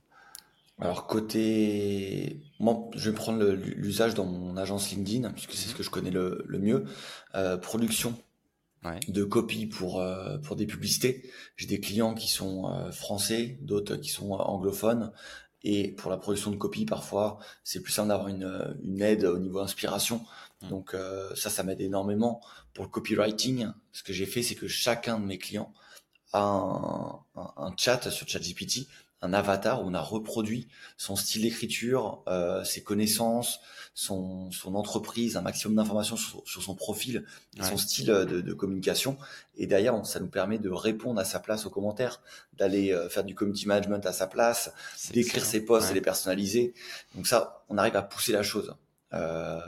Alors 0.79 1.07
côté, 1.07 2.41
moi, 2.59 2.89
je 2.95 3.09
vais 3.09 3.15
prendre 3.15 3.43
l'usage 3.43 4.13
dans 4.13 4.25
mon 4.25 4.57
agence 4.57 4.91
LinkedIn 4.91 5.31
puisque 5.31 5.53
c'est 5.53 5.69
ce 5.69 5.75
que 5.75 5.83
je 5.83 5.89
connais 5.89 6.11
le, 6.11 6.43
le 6.47 6.59
mieux. 6.59 6.85
Euh, 7.33 7.57
production 7.57 8.17
de 9.07 9.23
copies 9.23 9.67
pour 9.67 9.99
euh, 9.99 10.37
pour 10.39 10.55
des 10.55 10.65
publicités. 10.65 11.29
J'ai 11.57 11.67
des 11.67 11.79
clients 11.79 12.13
qui 12.13 12.27
sont 12.27 12.69
euh, 12.69 12.91
français, 12.91 13.57
d'autres 13.61 13.95
qui 13.97 14.09
sont 14.09 14.33
euh, 14.33 14.37
anglophones. 14.37 15.11
Et 15.63 15.91
pour 15.93 16.11
la 16.11 16.17
production 16.17 16.51
de 16.51 16.57
copies, 16.57 16.85
parfois, 16.85 17.39
c'est 17.63 17.81
plus 17.81 17.91
simple 17.91 18.09
d'avoir 18.09 18.27
une, 18.27 18.77
une 18.83 19.01
aide 19.01 19.25
au 19.25 19.39
niveau 19.39 19.59
inspiration. 19.59 20.21
Mmh. 20.61 20.69
Donc 20.69 20.95
ça, 21.35 21.49
ça 21.49 21.63
m'aide 21.63 21.81
énormément. 21.81 22.39
Pour 22.75 22.85
le 22.85 22.89
copywriting, 22.91 23.69
ce 23.91 24.03
que 24.03 24.13
j'ai 24.13 24.27
fait, 24.27 24.43
c'est 24.43 24.53
que 24.53 24.67
chacun 24.67 25.19
de 25.19 25.25
mes 25.25 25.39
clients 25.39 25.73
a 26.33 26.43
un, 26.43 27.19
un, 27.35 27.53
un 27.57 27.73
chat 27.77 28.11
sur 28.11 28.27
ChatGPT 28.27 28.87
un 29.25 29.33
avatar 29.33 29.83
où 29.83 29.87
on 29.87 29.93
a 29.93 30.01
reproduit 30.01 30.67
son 30.97 31.15
style 31.15 31.41
d'écriture, 31.41 32.23
euh, 32.27 32.63
ses 32.63 32.83
connaissances, 32.83 33.59
son, 33.93 34.51
son 34.51 34.75
entreprise, 34.75 35.37
un 35.37 35.41
maximum 35.41 35.75
d'informations 35.75 36.17
sur, 36.17 36.43
son 36.45 36.75
profil, 36.75 37.25
son 37.61 37.77
style 37.77 38.07
de, 38.07 38.41
de, 38.41 38.53
communication. 38.53 39.17
Et 39.57 39.67
derrière, 39.67 40.05
ça 40.05 40.19
nous 40.19 40.27
permet 40.27 40.59
de 40.59 40.69
répondre 40.69 41.19
à 41.19 41.25
sa 41.25 41.39
place 41.39 41.65
aux 41.65 41.69
commentaires, 41.69 42.21
d'aller 42.53 42.91
euh, 42.91 43.09
faire 43.09 43.23
du 43.23 43.35
community 43.35 43.67
management 43.67 44.05
à 44.05 44.13
sa 44.13 44.27
place, 44.27 44.71
d'écrire 45.13 45.45
ses 45.45 45.63
posts 45.63 45.91
et 45.91 45.93
les 45.93 46.01
personnaliser. 46.01 46.73
Donc 47.15 47.27
ça, 47.27 47.65
on 47.69 47.77
arrive 47.77 47.95
à 47.95 48.01
pousser 48.01 48.31
la 48.31 48.43
chose 48.43 48.75
euh, 49.13 49.59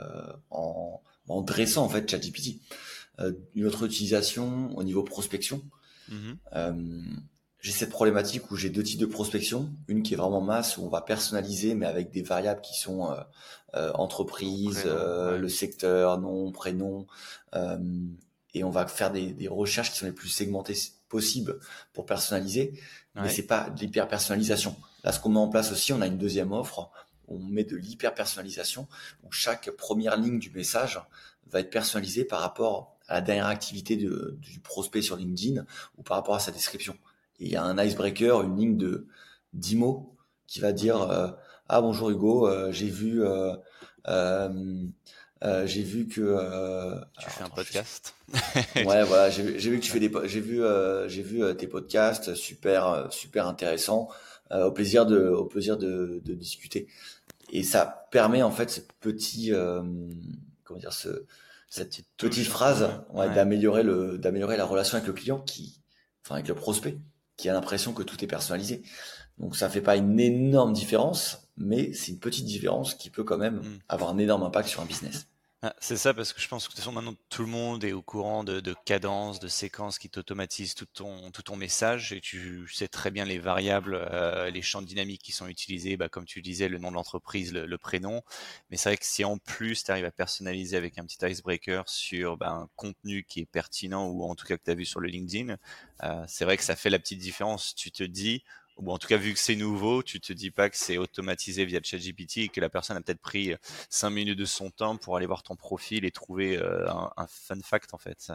en, 0.50 1.00
en 1.28 1.42
dressant 1.42 1.84
en 1.84 1.88
fait 1.88 2.08
ChatGPT. 2.08 2.60
Euh, 3.20 3.32
une 3.54 3.66
autre 3.66 3.84
utilisation 3.84 4.76
au 4.76 4.84
niveau 4.84 5.02
prospection. 5.02 5.62
Mm-hmm. 6.10 6.36
Euh, 6.54 7.02
j'ai 7.60 7.72
cette 7.72 7.90
problématique 7.90 8.50
où 8.50 8.56
j'ai 8.56 8.70
deux 8.70 8.82
types 8.82 9.00
de 9.00 9.06
prospection. 9.06 9.70
Une 9.88 10.02
qui 10.02 10.14
est 10.14 10.16
vraiment 10.16 10.40
masse, 10.40 10.76
où 10.76 10.84
on 10.84 10.88
va 10.88 11.00
personnaliser, 11.00 11.74
mais 11.74 11.86
avec 11.86 12.10
des 12.10 12.22
variables 12.22 12.60
qui 12.60 12.78
sont 12.78 13.10
euh, 13.10 13.16
euh 13.74 13.92
entreprise, 13.94 14.82
euh, 14.86 15.38
le 15.38 15.48
secteur, 15.48 16.18
nom, 16.18 16.52
prénom. 16.52 17.06
Euh, 17.54 17.78
et 18.54 18.64
on 18.64 18.70
va 18.70 18.86
faire 18.86 19.10
des, 19.10 19.32
des, 19.32 19.48
recherches 19.48 19.92
qui 19.92 19.98
sont 19.98 20.06
les 20.06 20.12
plus 20.12 20.28
segmentées 20.28 20.76
possibles 21.08 21.58
pour 21.92 22.06
personnaliser. 22.06 22.80
Mais 23.16 23.28
c'est 23.28 23.46
pas 23.46 23.68
de 23.70 23.80
l'hyper 23.80 24.06
personnalisation. 24.06 24.76
Là, 25.02 25.10
ce 25.10 25.18
qu'on 25.18 25.30
met 25.30 25.40
en 25.40 25.48
place 25.48 25.72
aussi, 25.72 25.92
on 25.92 26.00
a 26.00 26.06
une 26.06 26.18
deuxième 26.18 26.52
offre. 26.52 26.88
On 27.26 27.40
met 27.40 27.64
de 27.64 27.74
l'hyper 27.74 28.14
personnalisation, 28.14 28.86
où 29.24 29.32
chaque 29.32 29.70
première 29.72 30.16
ligne 30.16 30.38
du 30.38 30.50
message 30.50 31.02
va 31.50 31.60
être 31.60 31.70
personnalisée 31.70 32.24
par 32.24 32.40
rapport 32.40 32.96
à 33.08 33.14
la 33.14 33.20
dernière 33.22 33.46
activité 33.46 33.96
de, 33.96 34.36
du 34.40 34.60
prospect 34.60 35.02
sur 35.02 35.16
LinkedIn 35.16 35.64
ou 35.96 36.02
par 36.04 36.16
rapport 36.16 36.36
à 36.36 36.40
sa 36.40 36.52
description 36.52 36.96
il 37.38 37.48
y 37.48 37.56
a 37.56 37.62
un 37.62 37.82
icebreaker, 37.82 38.42
une 38.42 38.56
ligne 38.56 38.76
de 38.76 39.06
10 39.54 39.76
mots 39.76 40.16
qui 40.46 40.60
va 40.60 40.72
dire 40.72 41.02
euh, 41.02 41.28
ah 41.68 41.80
bonjour 41.80 42.10
Hugo, 42.10 42.48
euh, 42.48 42.72
j'ai 42.72 42.88
vu 42.88 43.22
euh, 43.22 43.56
j'ai 45.66 45.82
vu 45.82 46.08
que 46.08 47.00
tu 47.20 47.30
fais 47.30 47.44
un 47.44 47.50
podcast. 47.50 48.14
ouais 48.76 49.04
voilà, 49.04 49.30
j'ai 49.30 49.42
vu 49.42 49.78
que 49.78 49.84
tu 49.84 49.90
fais 49.90 50.00
des 50.00 50.10
j'ai 50.24 50.40
vu 50.40 50.62
j'ai 51.06 51.22
vu 51.22 51.56
tes 51.56 51.66
podcasts 51.66 52.34
super 52.34 53.06
super 53.10 53.46
intéressants. 53.46 54.08
au 54.50 54.72
plaisir 54.72 55.06
de 55.06 55.28
au 55.28 55.44
plaisir 55.44 55.76
de, 55.76 56.20
de 56.24 56.34
discuter. 56.34 56.88
Et 57.50 57.62
ça 57.62 58.08
permet 58.10 58.42
en 58.42 58.50
fait 58.50 58.70
ce 58.70 58.80
petit 59.00 59.52
comment 60.64 60.80
dire 60.80 60.92
ce 60.92 61.26
cette 61.70 62.00
petite, 62.16 62.48
phrase 62.48 62.88
d'améliorer 63.34 63.82
le 63.82 64.16
d'améliorer 64.16 64.56
la 64.56 64.64
relation 64.64 64.96
avec 64.96 65.06
le 65.06 65.12
client 65.12 65.38
qui 65.38 65.82
enfin 66.24 66.36
avec 66.36 66.48
le 66.48 66.54
prospect 66.54 66.96
qui 67.38 67.48
a 67.48 67.54
l'impression 67.54 67.94
que 67.94 68.02
tout 68.02 68.22
est 68.22 68.26
personnalisé. 68.26 68.82
Donc 69.38 69.56
ça 69.56 69.70
fait 69.70 69.80
pas 69.80 69.96
une 69.96 70.20
énorme 70.20 70.74
différence, 70.74 71.48
mais 71.56 71.94
c'est 71.94 72.12
une 72.12 72.18
petite 72.18 72.44
différence 72.44 72.94
qui 72.94 73.08
peut 73.08 73.24
quand 73.24 73.38
même 73.38 73.60
mm. 73.60 73.78
avoir 73.88 74.10
un 74.10 74.18
énorme 74.18 74.42
impact 74.42 74.68
sur 74.68 74.82
un 74.82 74.84
business. 74.84 75.28
Ah, 75.62 75.74
c'est 75.80 75.96
ça, 75.96 76.14
parce 76.14 76.32
que 76.32 76.40
je 76.40 76.46
pense 76.46 76.68
que 76.68 76.70
de 76.70 76.76
toute 76.76 76.84
façon, 76.84 76.92
maintenant, 76.92 77.16
tout 77.30 77.42
le 77.42 77.48
monde 77.48 77.82
est 77.82 77.90
au 77.90 78.00
courant 78.00 78.44
de, 78.44 78.60
de 78.60 78.76
cadences, 78.84 79.40
de 79.40 79.48
séquences 79.48 79.98
qui 79.98 80.08
t'automatisent 80.08 80.76
tout 80.76 80.86
ton, 80.86 81.32
tout 81.32 81.42
ton 81.42 81.56
message 81.56 82.12
et 82.12 82.20
tu 82.20 82.68
sais 82.68 82.86
très 82.86 83.10
bien 83.10 83.24
les 83.24 83.40
variables, 83.40 83.96
euh, 83.96 84.50
les 84.50 84.62
champs 84.62 84.82
dynamiques 84.82 85.20
qui 85.20 85.32
sont 85.32 85.48
utilisés, 85.48 85.96
bah, 85.96 86.08
comme 86.08 86.26
tu 86.26 86.42
disais, 86.42 86.68
le 86.68 86.78
nom 86.78 86.90
de 86.90 86.94
l'entreprise, 86.94 87.52
le, 87.52 87.78
prénom. 87.78 88.22
Mais 88.70 88.76
c'est 88.76 88.90
vrai 88.90 88.96
que 88.98 89.04
si 89.04 89.24
en 89.24 89.36
plus 89.36 89.82
tu 89.82 89.90
arrives 89.90 90.04
à 90.04 90.12
personnaliser 90.12 90.76
avec 90.76 90.96
un 90.96 91.04
petit 91.04 91.18
icebreaker 91.26 91.88
sur 91.88 92.36
bah, 92.36 92.50
un 92.50 92.68
contenu 92.76 93.24
qui 93.24 93.40
est 93.40 93.46
pertinent 93.46 94.06
ou 94.06 94.22
en 94.30 94.36
tout 94.36 94.46
cas 94.46 94.56
que 94.58 94.62
tu 94.64 94.70
as 94.70 94.74
vu 94.74 94.84
sur 94.84 95.00
le 95.00 95.08
LinkedIn, 95.08 95.56
euh, 96.04 96.24
c'est 96.28 96.44
vrai 96.44 96.56
que 96.56 96.62
ça 96.62 96.76
fait 96.76 96.90
la 96.90 97.00
petite 97.00 97.18
différence. 97.18 97.74
Tu 97.74 97.90
te 97.90 98.04
dis, 98.04 98.44
ou 98.78 98.92
en 98.92 98.98
tout 98.98 99.08
cas, 99.08 99.16
vu 99.16 99.32
que 99.32 99.38
c'est 99.38 99.56
nouveau, 99.56 100.02
tu 100.02 100.20
te 100.20 100.32
dis 100.32 100.50
pas 100.50 100.70
que 100.70 100.76
c'est 100.76 100.98
automatisé 100.98 101.64
via 101.64 101.80
ChatGPT 101.82 102.38
et 102.38 102.48
que 102.48 102.60
la 102.60 102.68
personne 102.68 102.96
a 102.96 103.00
peut-être 103.00 103.20
pris 103.20 103.54
5 103.90 104.10
minutes 104.10 104.38
de 104.38 104.44
son 104.44 104.70
temps 104.70 104.96
pour 104.96 105.16
aller 105.16 105.26
voir 105.26 105.42
ton 105.42 105.56
profil 105.56 106.04
et 106.04 106.10
trouver 106.10 106.56
euh, 106.56 106.88
un, 107.16 107.26
fun 107.28 107.60
fact 107.62 107.94
en 107.94 107.98
fait. 107.98 108.32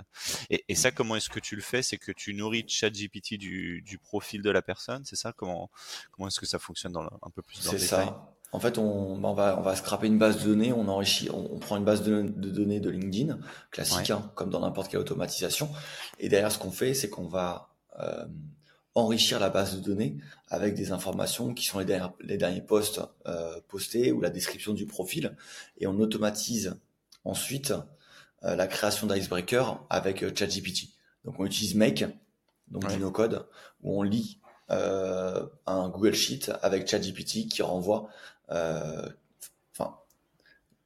Et, 0.50 0.64
et 0.68 0.76
ça, 0.76 0.92
comment 0.92 1.16
est-ce 1.16 1.30
que 1.30 1.40
tu 1.40 1.56
le 1.56 1.62
fais? 1.62 1.82
C'est 1.82 1.98
que 1.98 2.12
tu 2.12 2.34
nourris 2.34 2.66
ChatGPT 2.68 3.36
du, 3.36 3.82
du 3.82 3.98
profil 3.98 4.42
de 4.42 4.50
la 4.50 4.62
personne, 4.62 5.04
c'est 5.06 5.16
ça? 5.16 5.34
Comment 5.34 5.70
comment 6.12 6.28
est-ce 6.28 6.40
que 6.40 6.46
ça 6.46 6.60
fonctionne 6.60 6.92
dans 6.92 7.04
un 7.04 7.30
peu 7.34 7.42
plus 7.42 7.64
dans 7.64 7.72
le 7.72 7.78
détail 7.78 8.06
ça. 8.08 8.34
En 8.52 8.60
fait, 8.60 8.78
on, 8.78 9.18
bah, 9.18 9.30
on, 9.30 9.34
va, 9.34 9.58
on 9.58 9.62
va 9.64 9.76
scraper 9.76 10.06
une 10.06 10.20
base 10.20 10.44
de 10.44 10.50
données, 10.50 10.72
on 10.72 10.88
enrichit, 10.88 11.28
on, 11.32 11.58
prend 11.58 11.76
une 11.76 11.86
base 11.86 12.04
de, 12.04 12.22
données 12.22 12.80
de 12.80 12.92
LinkedIn, 12.92 13.40
classique, 13.72 14.12
hein, 14.12 14.32
comme 14.36 14.52
dans 14.52 14.60
n'importe 14.60 14.92
quelle 14.92 15.00
automatisation. 15.00 15.70
Et 16.20 16.30
derrière, 16.30 16.52
ce 16.52 16.60
qu'on 16.60 16.70
fait, 16.70 16.94
c'est 16.94 17.10
qu'on 17.10 17.28
va 17.28 17.70
euh, 18.00 18.26
enrichir 18.96 19.40
la 19.40 19.50
base 19.50 19.76
de 19.76 19.82
données 19.82 20.18
avec 20.50 20.76
des 20.76 20.92
informations 20.92 21.54
qui 21.54 21.66
sont 21.66 21.80
les 21.80 21.86
derniers, 21.86 22.12
les 22.22 22.38
derniers 22.38 22.62
posts 22.62 23.02
euh, 23.26 23.60
postés 23.68 24.12
ou 24.12 24.22
la 24.22 24.30
description 24.30 24.74
du 24.74 24.86
profil 24.86 25.36
et 25.78 25.88
on 25.88 26.00
automatise 26.00 26.76
ensuite 27.24 27.74
euh, 28.44 28.56
la 28.56 28.68
création 28.68 29.08
d'icebreaker 29.08 29.84
avec 29.90 30.24
euh, 30.24 30.32
ChatGPT. 30.34 30.90
Donc 31.26 31.40
on 31.40 31.46
utilise 31.46 31.76
Make, 31.76 32.06
donc 32.68 32.88
du 32.88 32.98
no-code, 32.98 33.48
où 33.82 34.00
on 34.00 34.04
lit 34.04 34.40
un 34.70 35.90
Google 35.90 36.16
Sheet 36.16 36.52
avec 36.64 36.88
ChatGPT 36.90 37.48
qui 37.48 37.62
renvoie, 37.62 38.10
enfin 38.50 39.98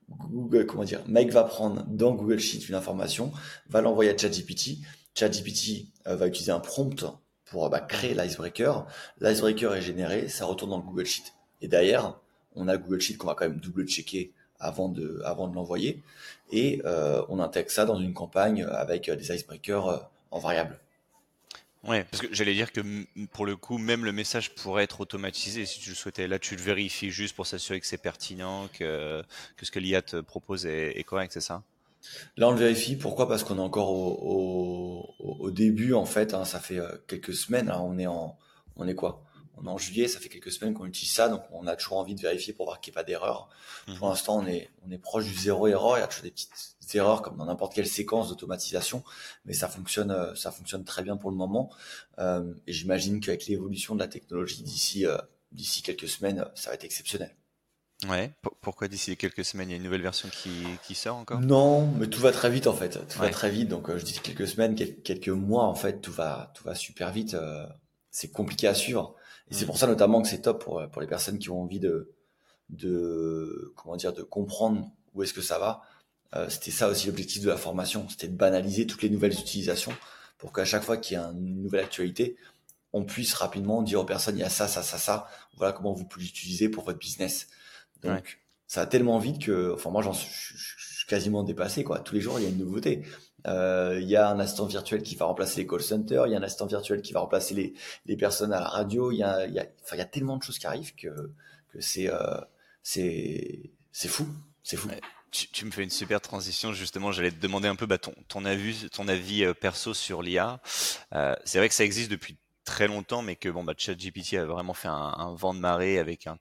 Google, 0.10 0.66
comment 0.66 0.84
dire, 0.84 1.02
Make 1.08 1.32
va 1.32 1.46
prendre 1.46 1.86
dans 1.88 2.14
Google 2.14 2.40
Sheet 2.40 2.68
une 2.68 2.76
information, 2.76 3.32
va 3.70 3.80
l'envoyer 3.80 4.12
à 4.12 4.18
ChatGPT. 4.18 4.80
ChatGPT 5.16 5.88
va 6.06 6.28
utiliser 6.28 6.52
un 6.52 6.60
prompt 6.60 7.06
pour 7.52 7.70
bah, 7.70 7.80
créer 7.80 8.14
l'icebreaker. 8.14 8.86
L'icebreaker 9.20 9.76
est 9.76 9.82
généré, 9.82 10.28
ça 10.28 10.46
retourne 10.46 10.72
dans 10.72 10.78
le 10.78 10.84
Google 10.84 11.06
Sheet. 11.06 11.34
Et 11.62 11.68
derrière, 11.68 12.20
on 12.56 12.68
a 12.68 12.78
Google 12.78 13.00
Sheet 13.00 13.18
qu'on 13.18 13.28
va 13.28 13.36
quand 13.36 13.48
même 13.48 13.60
double-checker 13.60 14.34
avant 14.60 14.90
de, 14.90 15.22
avant 15.24 15.48
de 15.48 15.56
l'envoyer. 15.56 16.02
Et 16.52 16.82
euh, 16.86 17.24
on 17.30 17.40
intègre 17.40 17.72
ça 17.72 17.86
dans 17.86 18.00
une 18.00 18.14
campagne 18.14 18.64
avec 18.64 19.10
des 19.10 19.32
icebreakers 19.32 19.88
euh, 19.88 19.98
en 20.32 20.40
variable. 20.40 20.80
Ouais, 21.84 22.04
parce 22.06 22.24
que 22.24 22.34
j'allais 22.34 22.54
dire 22.54 22.72
que 22.72 22.82
pour 23.32 23.46
le 23.46 23.56
coup, 23.56 23.78
même 23.78 24.04
le 24.04 24.12
message 24.12 24.56
pourrait 24.56 24.84
être 24.84 25.00
automatisé 25.00 25.66
si 25.66 25.80
tu 25.80 25.90
le 25.90 25.96
souhaitais. 25.96 26.28
Là, 26.28 26.40
tu 26.40 26.56
le 26.56 26.62
vérifies 26.62 27.12
juste 27.12 27.36
pour 27.36 27.46
s'assurer 27.46 27.80
que 27.80 27.86
c'est 27.86 28.02
pertinent, 28.02 28.68
que, 28.74 29.24
que 29.56 29.66
ce 29.66 29.72
que 29.72 29.80
l'IA 29.80 30.02
te 30.02 30.18
propose 30.18 30.66
est 30.66 31.06
correct, 31.06 31.32
c'est 31.32 31.40
ça? 31.40 31.64
Là, 32.38 32.48
on 32.48 32.52
le 32.52 32.58
vérifie. 32.58 32.96
Pourquoi? 32.96 33.28
Parce 33.28 33.44
qu'on 33.44 33.58
est 33.58 33.62
encore 33.62 33.92
au, 33.92 35.14
au, 35.20 35.36
au, 35.40 35.52
début, 35.52 35.94
en 35.94 36.06
fait. 36.06 36.34
Hein, 36.34 36.46
ça 36.46 36.60
fait 36.60 36.80
euh, 36.80 36.98
quelques 37.08 37.34
semaines. 37.34 37.70
Hein, 37.70 37.82
on 37.84 37.98
est 37.98 38.08
en, 38.08 38.38
on 38.76 38.88
est 38.88 38.96
quoi? 38.96 39.24
On 39.58 39.66
est 39.66 39.70
en 39.70 39.78
juillet. 39.78 40.08
Ça 40.08 40.20
fait 40.20 40.30
quelques 40.30 40.52
semaines 40.52 40.74
qu'on 40.74 40.86
utilise 40.86 41.12
ça, 41.12 41.30
donc 41.30 41.42
on 41.52 41.66
a 41.68 41.76
toujours 41.76 41.98
envie 41.98 42.16
de 42.16 42.22
vérifier 42.22 42.54
pour 42.54 42.66
voir 42.66 42.80
qu'il 42.80 42.92
n'y 42.92 42.94
ait 42.94 43.02
pas 43.02 43.04
d'erreur. 43.04 43.50
Mmh. 43.88 43.96
Pour 43.96 44.10
l'instant, 44.10 44.38
on 44.38 44.46
est, 44.46 44.70
on 44.86 44.92
est 44.92 44.98
proche 44.98 45.26
du 45.26 45.34
zéro 45.34 45.68
erreur. 45.68 45.98
Il 45.98 46.02
y 46.02 46.04
a 46.04 46.08
toujours 46.08 46.24
des 46.24 46.32
petites 46.32 46.78
erreurs 46.96 47.22
comme 47.22 47.38
dans 47.38 47.46
n'importe 47.46 47.74
quelle 47.74 47.88
séquence 47.88 48.30
d'automatisation, 48.30 49.04
mais 49.46 49.54
ça 49.54 49.68
fonctionne, 49.68 50.12
euh, 50.12 50.36
ça 50.36 50.52
fonctionne 50.52 50.84
très 50.84 51.04
bien 51.04 51.18
pour 51.18 51.32
le 51.32 51.36
moment. 51.36 51.72
Euh, 52.20 52.54
et 52.66 52.74
j'imagine 52.74 53.20
qu'avec 53.20 53.48
l'évolution 53.48 53.96
de 53.96 54.00
la 54.00 54.08
technologie 54.08 54.64
d'ici, 54.64 55.06
euh, 55.06 55.18
d'ici 55.52 55.82
quelques 55.82 56.08
semaines, 56.08 56.46
ça 56.56 56.70
va 56.70 56.76
être 56.76 56.84
exceptionnel. 56.84 57.36
Ouais. 58.08 58.32
Pourquoi 58.62 58.88
d'ici 58.88 59.18
quelques 59.18 59.44
semaines, 59.44 59.70
il 59.70 59.72
y 59.72 59.74
a 59.74 59.78
une 59.78 59.84
nouvelle 59.84 60.04
version 60.04 60.30
qui, 60.30 60.52
qui 60.84 60.94
sort 60.94 61.18
encore? 61.18 61.40
Non, 61.40 61.88
mais 62.00 62.08
tout 62.08 62.20
va 62.20 62.32
très 62.32 62.50
vite 62.50 62.68
en 62.68 62.74
fait. 62.74 63.00
Tout 63.08 63.20
va 63.20 63.30
très 63.30 63.50
vite. 63.50 63.70
Donc 63.70 63.90
euh, 63.90 63.98
je 63.98 64.06
dis 64.06 64.20
quelques 64.20 64.48
semaines, 64.48 64.76
quelques 64.76 65.30
mois 65.30 65.64
en 65.64 65.74
fait, 65.74 66.00
tout 66.00 66.12
va 66.12 66.52
tout 66.54 66.64
va 66.64 66.76
super 66.76 67.12
vite. 67.12 67.34
Euh, 67.34 67.66
c'est 68.12 68.32
compliqué 68.32 68.68
à 68.68 68.76
suivre. 68.76 69.16
Et 69.50 69.56
c'est 69.56 69.64
mm. 69.64 69.68
pour 69.68 69.78
ça 69.78 69.88
notamment 69.88 70.22
que 70.22 70.28
c'est 70.28 70.42
top 70.42 70.64
pour 70.64 70.88
pour 70.92 71.02
les 71.02 71.08
personnes 71.08 71.40
qui 71.40 71.50
ont 71.50 71.62
envie 71.62 71.80
de 71.80 72.14
de 72.70 73.74
comment 73.76 73.96
dire 73.96 74.14
de 74.14 74.22
comprendre 74.22 74.92
où 75.16 75.24
est-ce 75.24 75.34
que 75.34 75.42
ça 75.42 75.58
va. 75.58 75.82
Euh, 76.36 76.50
c'était 76.50 76.72
ça 76.72 76.90
aussi 76.90 77.08
l'objectif 77.08 77.42
de 77.42 77.50
la 77.50 77.58
formation, 77.58 78.08
c'était 78.10 78.28
de 78.28 78.36
banaliser 78.36 78.86
toutes 78.86 79.02
les 79.02 79.10
nouvelles 79.10 79.34
utilisations 79.34 79.94
pour 80.38 80.52
qu'à 80.54 80.66
chaque 80.66 80.84
fois 80.84 80.98
qu'il 80.98 81.16
y 81.16 81.20
a 81.20 81.24
une 81.32 81.64
nouvelle 81.64 81.84
actualité, 81.84 82.36
on 82.94 83.06
puisse 83.06 83.34
rapidement 83.34 83.82
dire 83.82 84.02
aux 84.02 84.06
personnes 84.06 84.38
il 84.38 84.42
y 84.42 84.44
a 84.44 84.50
ça, 84.50 84.68
ça, 84.68 84.84
ça, 84.84 84.98
ça. 84.98 85.28
Voilà 85.56 85.74
comment 85.74 85.94
vous 85.94 86.06
pouvez 86.06 86.26
l'utiliser 86.26 86.70
pour 86.70 86.84
votre 86.84 87.00
business. 87.00 87.48
Donc, 88.04 88.40
ça 88.68 88.82
va 88.82 88.88
tellement 88.88 89.20
vite 89.20 89.46
que, 89.46 89.74
enfin, 89.74 89.90
moi, 89.90 90.02
j'en 90.02 90.14
suis, 90.14 90.58
suis 90.58 91.08
quasiment 91.08 91.44
dépassé, 91.44 91.84
quoi. 91.84 92.00
Tous 92.00 92.14
les 92.14 92.22
jours, 92.22 92.40
il 92.40 92.44
y 92.44 92.46
a 92.46 92.50
une 92.50 92.58
nouveauté. 92.58 93.04
Euh, 93.48 94.00
il 94.02 94.08
y 94.10 94.16
a 94.16 94.30
un 94.30 94.40
assistant 94.40 94.66
virtuel 94.66 95.04
qui 95.04 95.16
va 95.16 95.26
remplacer 95.26 95.62
les 95.62 95.68
call 95.68 95.82
centers, 95.82 96.28
il 96.28 96.34
y 96.34 96.36
a 96.36 96.40
un 96.40 96.44
assistant 96.44 96.66
virtuel 96.66 97.02
qui 97.02 97.14
va 97.14 97.22
remplacer 97.22 97.54
les, 97.54 97.74
les 98.06 98.18
personnes 98.18 98.52
à 98.52 98.60
la 98.60 98.68
radio. 98.68 99.12
Il 99.12 99.18
y 99.18 99.24
a, 99.24 99.46
il 99.46 99.54
y 99.54 99.60
a, 99.60 99.66
enfin, 99.84 99.96
il 99.96 100.00
y 100.00 100.02
a 100.02 100.06
tellement 100.06 100.38
de 100.38 100.44
choses 100.44 100.60
qui 100.60 100.68
arrivent 100.68 100.96
que, 100.96 101.32
que 101.70 101.80
c'est, 101.80 102.12
euh, 102.12 102.42
c'est, 102.84 103.72
c'est 103.92 104.10
fou, 104.10 104.28
c'est 104.64 104.76
fou. 104.76 104.90
Tu, 105.32 105.50
tu, 105.50 105.66
me 105.66 105.72
fais 105.72 105.84
une 105.84 105.90
super 105.90 106.22
transition 106.22 106.74
justement. 106.74 107.12
J'allais 107.12 107.32
te 107.32 107.40
demander 107.40 107.68
un 107.68 107.76
peu 107.76 107.86
bah, 107.86 107.98
ton, 107.98 108.14
ton 108.28 108.46
avis, 108.46 108.90
ton 108.90 109.08
avis 109.08 109.44
euh, 109.44 109.54
perso 109.54 109.94
sur 109.94 110.22
l'IA. 110.22 110.62
Euh, 111.14 111.36
c'est 111.46 111.58
vrai 111.58 111.70
que 111.70 111.76
ça 111.76 111.84
existe 111.84 112.10
depuis 112.10 112.38
très 112.68 112.88
longtemps, 112.88 113.22
mais 113.22 113.38
que 113.38 113.48
bon, 113.48 113.64
bah, 113.64 113.74
ChatGPT 113.78 114.34
a 114.34 114.46
vraiment 114.46 114.74
fait 114.74 114.90
un, 114.90 115.34
vent 115.36 115.54
de 115.54 115.60
marée 115.60 116.00
avec 116.00 116.28
un, 116.28 116.38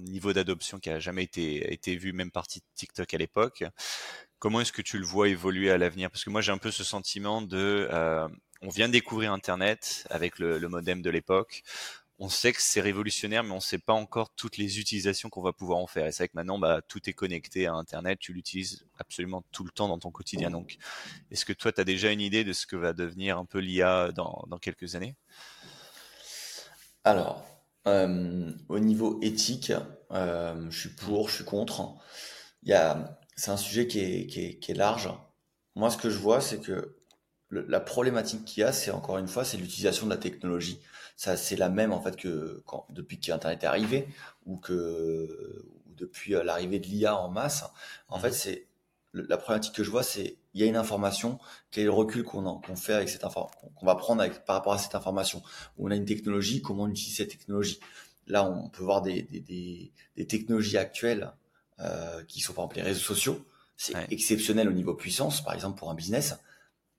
niveau 0.00 0.32
d'adoption 0.32 0.80
qui 0.80 0.90
a 0.90 0.98
jamais 0.98 1.22
été, 1.22 1.72
été 1.72 1.96
vu, 1.96 2.12
même 2.12 2.32
partie 2.32 2.62
TikTok 2.74 3.14
à 3.14 3.16
l'époque. 3.16 3.64
Comment 4.40 4.60
est-ce 4.60 4.72
que 4.72 4.82
tu 4.82 4.98
le 4.98 5.06
vois 5.06 5.28
évoluer 5.28 5.70
à 5.70 5.78
l'avenir? 5.78 6.10
Parce 6.10 6.24
que 6.24 6.30
moi, 6.30 6.40
j'ai 6.40 6.50
un 6.50 6.58
peu 6.58 6.72
ce 6.72 6.82
sentiment 6.82 7.42
de, 7.42 7.88
euh, 7.92 8.28
on 8.60 8.70
vient 8.70 8.88
de 8.88 8.92
découvrir 8.92 9.32
Internet 9.32 10.04
avec 10.10 10.40
le, 10.40 10.58
le 10.58 10.68
modem 10.68 11.00
de 11.00 11.10
l'époque. 11.10 11.62
On 12.18 12.28
sait 12.28 12.52
que 12.52 12.60
c'est 12.60 12.80
révolutionnaire, 12.80 13.44
mais 13.44 13.52
on 13.52 13.56
ne 13.56 13.60
sait 13.60 13.78
pas 13.78 13.92
encore 13.92 14.30
toutes 14.34 14.56
les 14.56 14.80
utilisations 14.80 15.30
qu'on 15.30 15.42
va 15.42 15.52
pouvoir 15.52 15.78
en 15.78 15.86
faire. 15.86 16.06
Et 16.06 16.10
c'est 16.10 16.24
vrai 16.24 16.28
que 16.28 16.36
maintenant, 16.36 16.58
bah, 16.58 16.82
tout 16.88 17.08
est 17.08 17.12
connecté 17.12 17.66
à 17.68 17.74
Internet, 17.74 18.18
tu 18.18 18.32
l'utilises 18.32 18.84
absolument 18.98 19.44
tout 19.52 19.62
le 19.62 19.70
temps 19.70 19.86
dans 19.86 20.00
ton 20.00 20.10
quotidien. 20.10 20.50
Donc, 20.50 20.78
est-ce 21.30 21.44
que 21.44 21.52
toi, 21.52 21.70
tu 21.70 21.80
as 21.80 21.84
déjà 21.84 22.10
une 22.10 22.20
idée 22.20 22.42
de 22.42 22.52
ce 22.52 22.66
que 22.66 22.74
va 22.74 22.92
devenir 22.92 23.38
un 23.38 23.44
peu 23.44 23.60
l'IA 23.60 24.10
dans, 24.10 24.44
dans 24.48 24.58
quelques 24.58 24.96
années? 24.96 25.14
Alors, 27.08 27.44
euh, 27.86 28.52
au 28.68 28.78
niveau 28.78 29.18
éthique, 29.22 29.72
euh, 30.12 30.66
je 30.70 30.78
suis 30.78 30.88
pour, 30.90 31.28
je 31.28 31.36
suis 31.36 31.44
contre. 31.44 31.94
Il 32.62 32.70
y 32.70 32.74
a, 32.74 33.18
c'est 33.36 33.50
un 33.50 33.56
sujet 33.56 33.86
qui 33.86 34.00
est, 34.00 34.26
qui 34.26 34.44
est, 34.44 34.58
qui 34.58 34.72
est 34.72 34.74
large. 34.74 35.10
Moi, 35.74 35.90
ce 35.90 35.96
que 35.96 36.10
je 36.10 36.18
vois, 36.18 36.40
c'est 36.40 36.60
que 36.60 36.96
la 37.50 37.80
problématique 37.80 38.44
qu'il 38.44 38.60
y 38.62 38.64
a, 38.64 38.72
c'est 38.72 38.90
encore 38.90 39.18
une 39.18 39.28
fois, 39.28 39.44
c'est 39.44 39.56
l'utilisation 39.56 40.06
de 40.06 40.10
la 40.10 40.18
technologie. 40.18 40.80
Ça, 41.16 41.36
c'est 41.36 41.56
la 41.56 41.68
même 41.68 41.92
en 41.92 42.00
fait 42.00 42.16
que 42.16 42.62
quand, 42.66 42.86
depuis 42.90 43.18
qu'Internet 43.20 43.62
est 43.62 43.66
arrivé 43.66 44.08
ou 44.46 44.56
que 44.58 45.64
ou 45.86 45.94
depuis 45.94 46.34
euh, 46.34 46.42
l'arrivée 46.44 46.78
de 46.78 46.86
l'IA 46.86 47.16
en 47.16 47.28
masse. 47.28 47.64
En 48.08 48.18
fait, 48.18 48.32
c'est 48.32 48.66
la 49.14 49.36
problématique 49.38 49.74
que 49.74 49.84
je 49.84 49.90
vois, 49.90 50.02
c'est 50.02 50.37
il 50.54 50.60
y 50.60 50.64
a 50.64 50.66
une 50.66 50.76
information, 50.76 51.38
quel 51.70 51.82
est 51.82 51.86
le 51.86 51.92
recul 51.92 52.24
qu'on 52.24 52.76
fait 52.76 52.94
avec 52.94 53.08
cette 53.08 53.22
qu'on 53.22 53.86
va 53.86 53.94
prendre 53.94 54.22
avec, 54.22 54.44
par 54.44 54.56
rapport 54.56 54.72
à 54.72 54.78
cette 54.78 54.94
information. 54.94 55.42
On 55.76 55.90
a 55.90 55.96
une 55.96 56.06
technologie, 56.06 56.62
comment 56.62 56.84
on 56.84 56.88
utilise 56.88 57.16
cette 57.16 57.30
technologie. 57.30 57.78
Là, 58.26 58.44
on 58.44 58.68
peut 58.68 58.82
voir 58.82 59.02
des, 59.02 59.22
des, 59.22 59.40
des, 59.40 59.92
des 60.16 60.26
technologies 60.26 60.76
actuelles 60.76 61.32
euh, 61.80 62.24
qui 62.24 62.40
sont 62.40 62.52
par 62.52 62.64
exemple 62.64 62.76
les 62.76 62.82
réseaux 62.82 63.00
sociaux. 63.00 63.46
C'est 63.76 63.94
exceptionnel 64.10 64.68
au 64.68 64.72
niveau 64.72 64.94
puissance, 64.94 65.42
par 65.42 65.54
exemple 65.54 65.78
pour 65.78 65.90
un 65.90 65.94
business. 65.94 66.34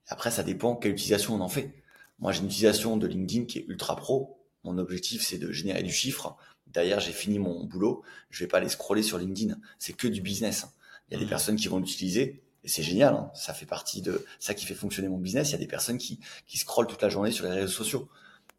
Après, 0.08 0.30
ça 0.30 0.42
dépend 0.42 0.76
quelle 0.76 0.92
utilisation 0.92 1.34
on 1.34 1.40
en 1.40 1.48
fait. 1.48 1.74
Moi, 2.18 2.32
j'ai 2.32 2.40
une 2.40 2.46
utilisation 2.46 2.96
de 2.96 3.06
LinkedIn 3.06 3.44
qui 3.44 3.58
est 3.58 3.64
ultra 3.68 3.96
pro. 3.96 4.38
Mon 4.64 4.78
objectif, 4.78 5.22
c'est 5.22 5.38
de 5.38 5.52
générer 5.52 5.82
du 5.82 5.92
chiffre. 5.92 6.36
Derrière, 6.66 7.00
j'ai 7.00 7.12
fini 7.12 7.38
mon 7.38 7.64
boulot. 7.64 8.02
Je 8.30 8.44
vais 8.44 8.48
pas 8.48 8.58
aller 8.58 8.68
scroller 8.68 9.02
sur 9.02 9.18
LinkedIn. 9.18 9.56
C'est 9.78 9.92
que 9.92 10.08
du 10.08 10.20
business. 10.20 10.66
Il 11.08 11.14
y 11.14 11.16
a 11.16 11.18
des 11.18 11.26
mmh. 11.26 11.28
personnes 11.28 11.56
qui 11.56 11.68
vont 11.68 11.78
l'utiliser 11.78 12.42
et 12.64 12.68
c'est 12.68 12.82
génial. 12.82 13.14
Hein. 13.14 13.30
Ça 13.34 13.54
fait 13.54 13.66
partie 13.66 14.02
de 14.02 14.24
ça 14.38 14.54
qui 14.54 14.66
fait 14.66 14.74
fonctionner 14.74 15.08
mon 15.08 15.18
business. 15.18 15.48
Il 15.50 15.52
y 15.52 15.54
a 15.54 15.58
des 15.58 15.66
personnes 15.66 15.98
qui 15.98 16.20
qui 16.46 16.58
scrollent 16.58 16.86
toute 16.86 17.02
la 17.02 17.08
journée 17.08 17.30
sur 17.30 17.46
les 17.46 17.52
réseaux 17.52 17.72
sociaux. 17.72 18.08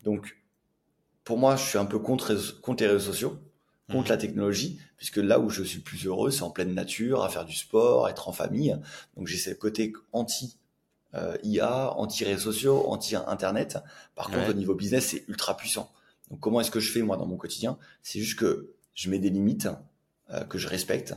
Donc 0.03 0.38
pour 1.24 1.38
moi, 1.38 1.55
je 1.55 1.63
suis 1.63 1.77
un 1.77 1.86
peu 1.86 2.00
contre 2.00 2.36
contre 2.62 2.84
les 2.84 2.89
réseaux 2.89 3.12
sociaux. 3.12 3.39
contre 3.91 4.10
la 4.10 4.17
technologie, 4.17 4.79
puisque 4.96 5.17
là 5.17 5.38
où 5.39 5.50
je 5.50 5.63
suis 5.63 5.79
le 5.79 5.84
plus 5.84 6.05
heureux, 6.05 6.31
c'est 6.31 6.43
en 6.43 6.50
pleine 6.50 6.74
nature, 6.74 7.24
à 7.24 7.29
faire 7.29 7.43
du 7.43 7.55
sport, 7.55 8.08
être 8.08 8.29
en 8.29 8.31
famille. 8.31 8.77
Donc 9.17 9.27
j'ai 9.27 9.38
ce 9.38 9.50
côté 9.50 9.91
anti 10.13 10.58
euh, 11.13 11.38
IA, 11.43 11.91
anti-réseaux 11.98 12.53
sociaux, 12.53 12.86
anti-internet. 12.88 13.79
Par 14.15 14.29
contre, 14.31 14.51
au 14.51 14.53
niveau 14.53 14.75
business, 14.75 15.08
c'est 15.08 15.25
ultra 15.27 15.58
puissant. 15.58 15.91
Donc 16.29 16.39
comment 16.39 16.62
est-ce 16.62 16.72
que 16.72 16.79
je 16.79 16.89
fais 16.89 17.01
moi 17.01 17.17
dans 17.17 17.25
mon 17.25 17.36
quotidien? 17.36 17.77
C'est 18.01 18.22
juste 18.22 18.39
que 18.39 18.72
je 18.93 19.10
mets 19.10 19.20
des 19.20 19.29
limites 19.29 19.67
euh, 20.29 20.46
que 20.46 20.58
je 20.58 20.70
respecte 20.70 21.13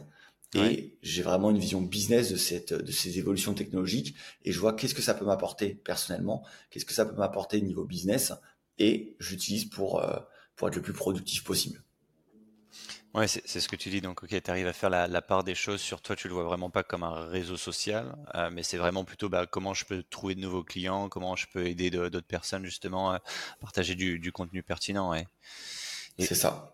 et 0.54 0.96
j'ai 1.02 1.22
vraiment 1.22 1.50
une 1.50 1.58
vision 1.58 1.80
business 1.80 2.30
de 2.30 2.36
cette 2.36 2.72
de 2.72 2.92
ces 2.92 3.18
évolutions 3.18 3.54
technologiques 3.54 4.14
et 4.44 4.52
je 4.52 4.60
vois 4.60 4.72
qu'est-ce 4.72 4.94
que 4.94 5.02
ça 5.02 5.14
peut 5.14 5.24
m'apporter 5.24 5.74
personnellement, 5.74 6.44
qu'est-ce 6.70 6.84
que 6.84 6.92
ça 6.92 7.04
peut 7.04 7.16
m'apporter 7.16 7.60
niveau 7.60 7.84
business 7.84 8.32
et 8.78 9.16
j'utilise 9.18 9.64
pour 9.64 10.02
euh, 10.02 10.18
pour 10.56 10.68
être 10.68 10.76
le 10.76 10.82
plus 10.82 10.92
productif 10.92 11.44
possible. 11.44 11.82
Ouais, 13.14 13.28
c'est 13.28 13.60
ce 13.60 13.68
que 13.68 13.76
tu 13.76 13.90
dis. 13.90 14.00
Donc, 14.00 14.24
ok, 14.24 14.42
tu 14.42 14.50
arrives 14.50 14.66
à 14.66 14.72
faire 14.72 14.90
la, 14.90 15.06
la, 15.06 15.22
part 15.22 15.44
des 15.44 15.54
choses. 15.54 15.80
Sur 15.80 16.02
toi, 16.02 16.16
tu 16.16 16.26
le 16.26 16.34
vois 16.34 16.42
vraiment 16.42 16.68
pas 16.68 16.82
comme 16.82 17.04
un 17.04 17.26
réseau 17.28 17.56
social, 17.56 18.16
euh, 18.34 18.50
mais 18.50 18.64
c'est 18.64 18.76
vraiment 18.76 19.04
plutôt 19.04 19.28
bah, 19.28 19.46
comment 19.46 19.72
je 19.72 19.84
peux 19.84 20.02
trouver 20.02 20.34
de 20.34 20.40
nouveaux 20.40 20.64
clients, 20.64 21.08
comment 21.08 21.36
je 21.36 21.46
peux 21.52 21.64
aider 21.64 21.90
d'autres 21.90 22.22
personnes 22.22 22.64
justement 22.64 23.12
à 23.12 23.22
partager 23.60 23.94
du, 23.94 24.18
du 24.18 24.32
contenu 24.32 24.64
pertinent. 24.64 25.10
Ouais. 25.10 25.28
C'est 26.18 26.34
ça. 26.34 26.73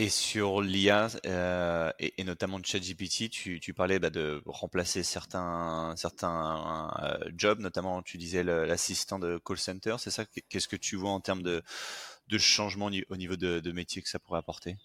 Et 0.00 0.08
sur 0.08 0.62
l'IA 0.62 1.08
euh, 1.26 1.92
et, 1.98 2.14
et, 2.16 2.24
notamment 2.24 2.58
de 2.58 2.64
ChatGPT, 2.64 3.28
tu, 3.28 3.60
tu 3.60 3.74
parlais 3.74 3.98
bah, 3.98 4.08
de 4.08 4.40
remplacer 4.46 5.02
certains 5.02 5.92
certains 5.94 6.90
euh, 7.02 7.18
jobs, 7.36 7.60
notamment 7.60 8.00
tu 8.00 8.16
disais 8.16 8.42
l'assistant 8.42 9.18
de 9.18 9.38
call 9.44 9.58
center. 9.58 9.96
C'est 9.98 10.10
ça 10.10 10.24
Qu'est-ce 10.48 10.68
que 10.68 10.76
tu 10.76 10.96
vois 10.96 11.10
en 11.10 11.20
termes 11.20 11.42
de, 11.42 11.62
de 12.28 12.38
changement 12.38 12.88
au 13.10 13.16
niveau 13.18 13.36
de, 13.36 13.60
de 13.60 13.72
métier 13.72 14.00
que 14.00 14.08
ça 14.08 14.18
pourrait 14.18 14.38
apporter? 14.38 14.78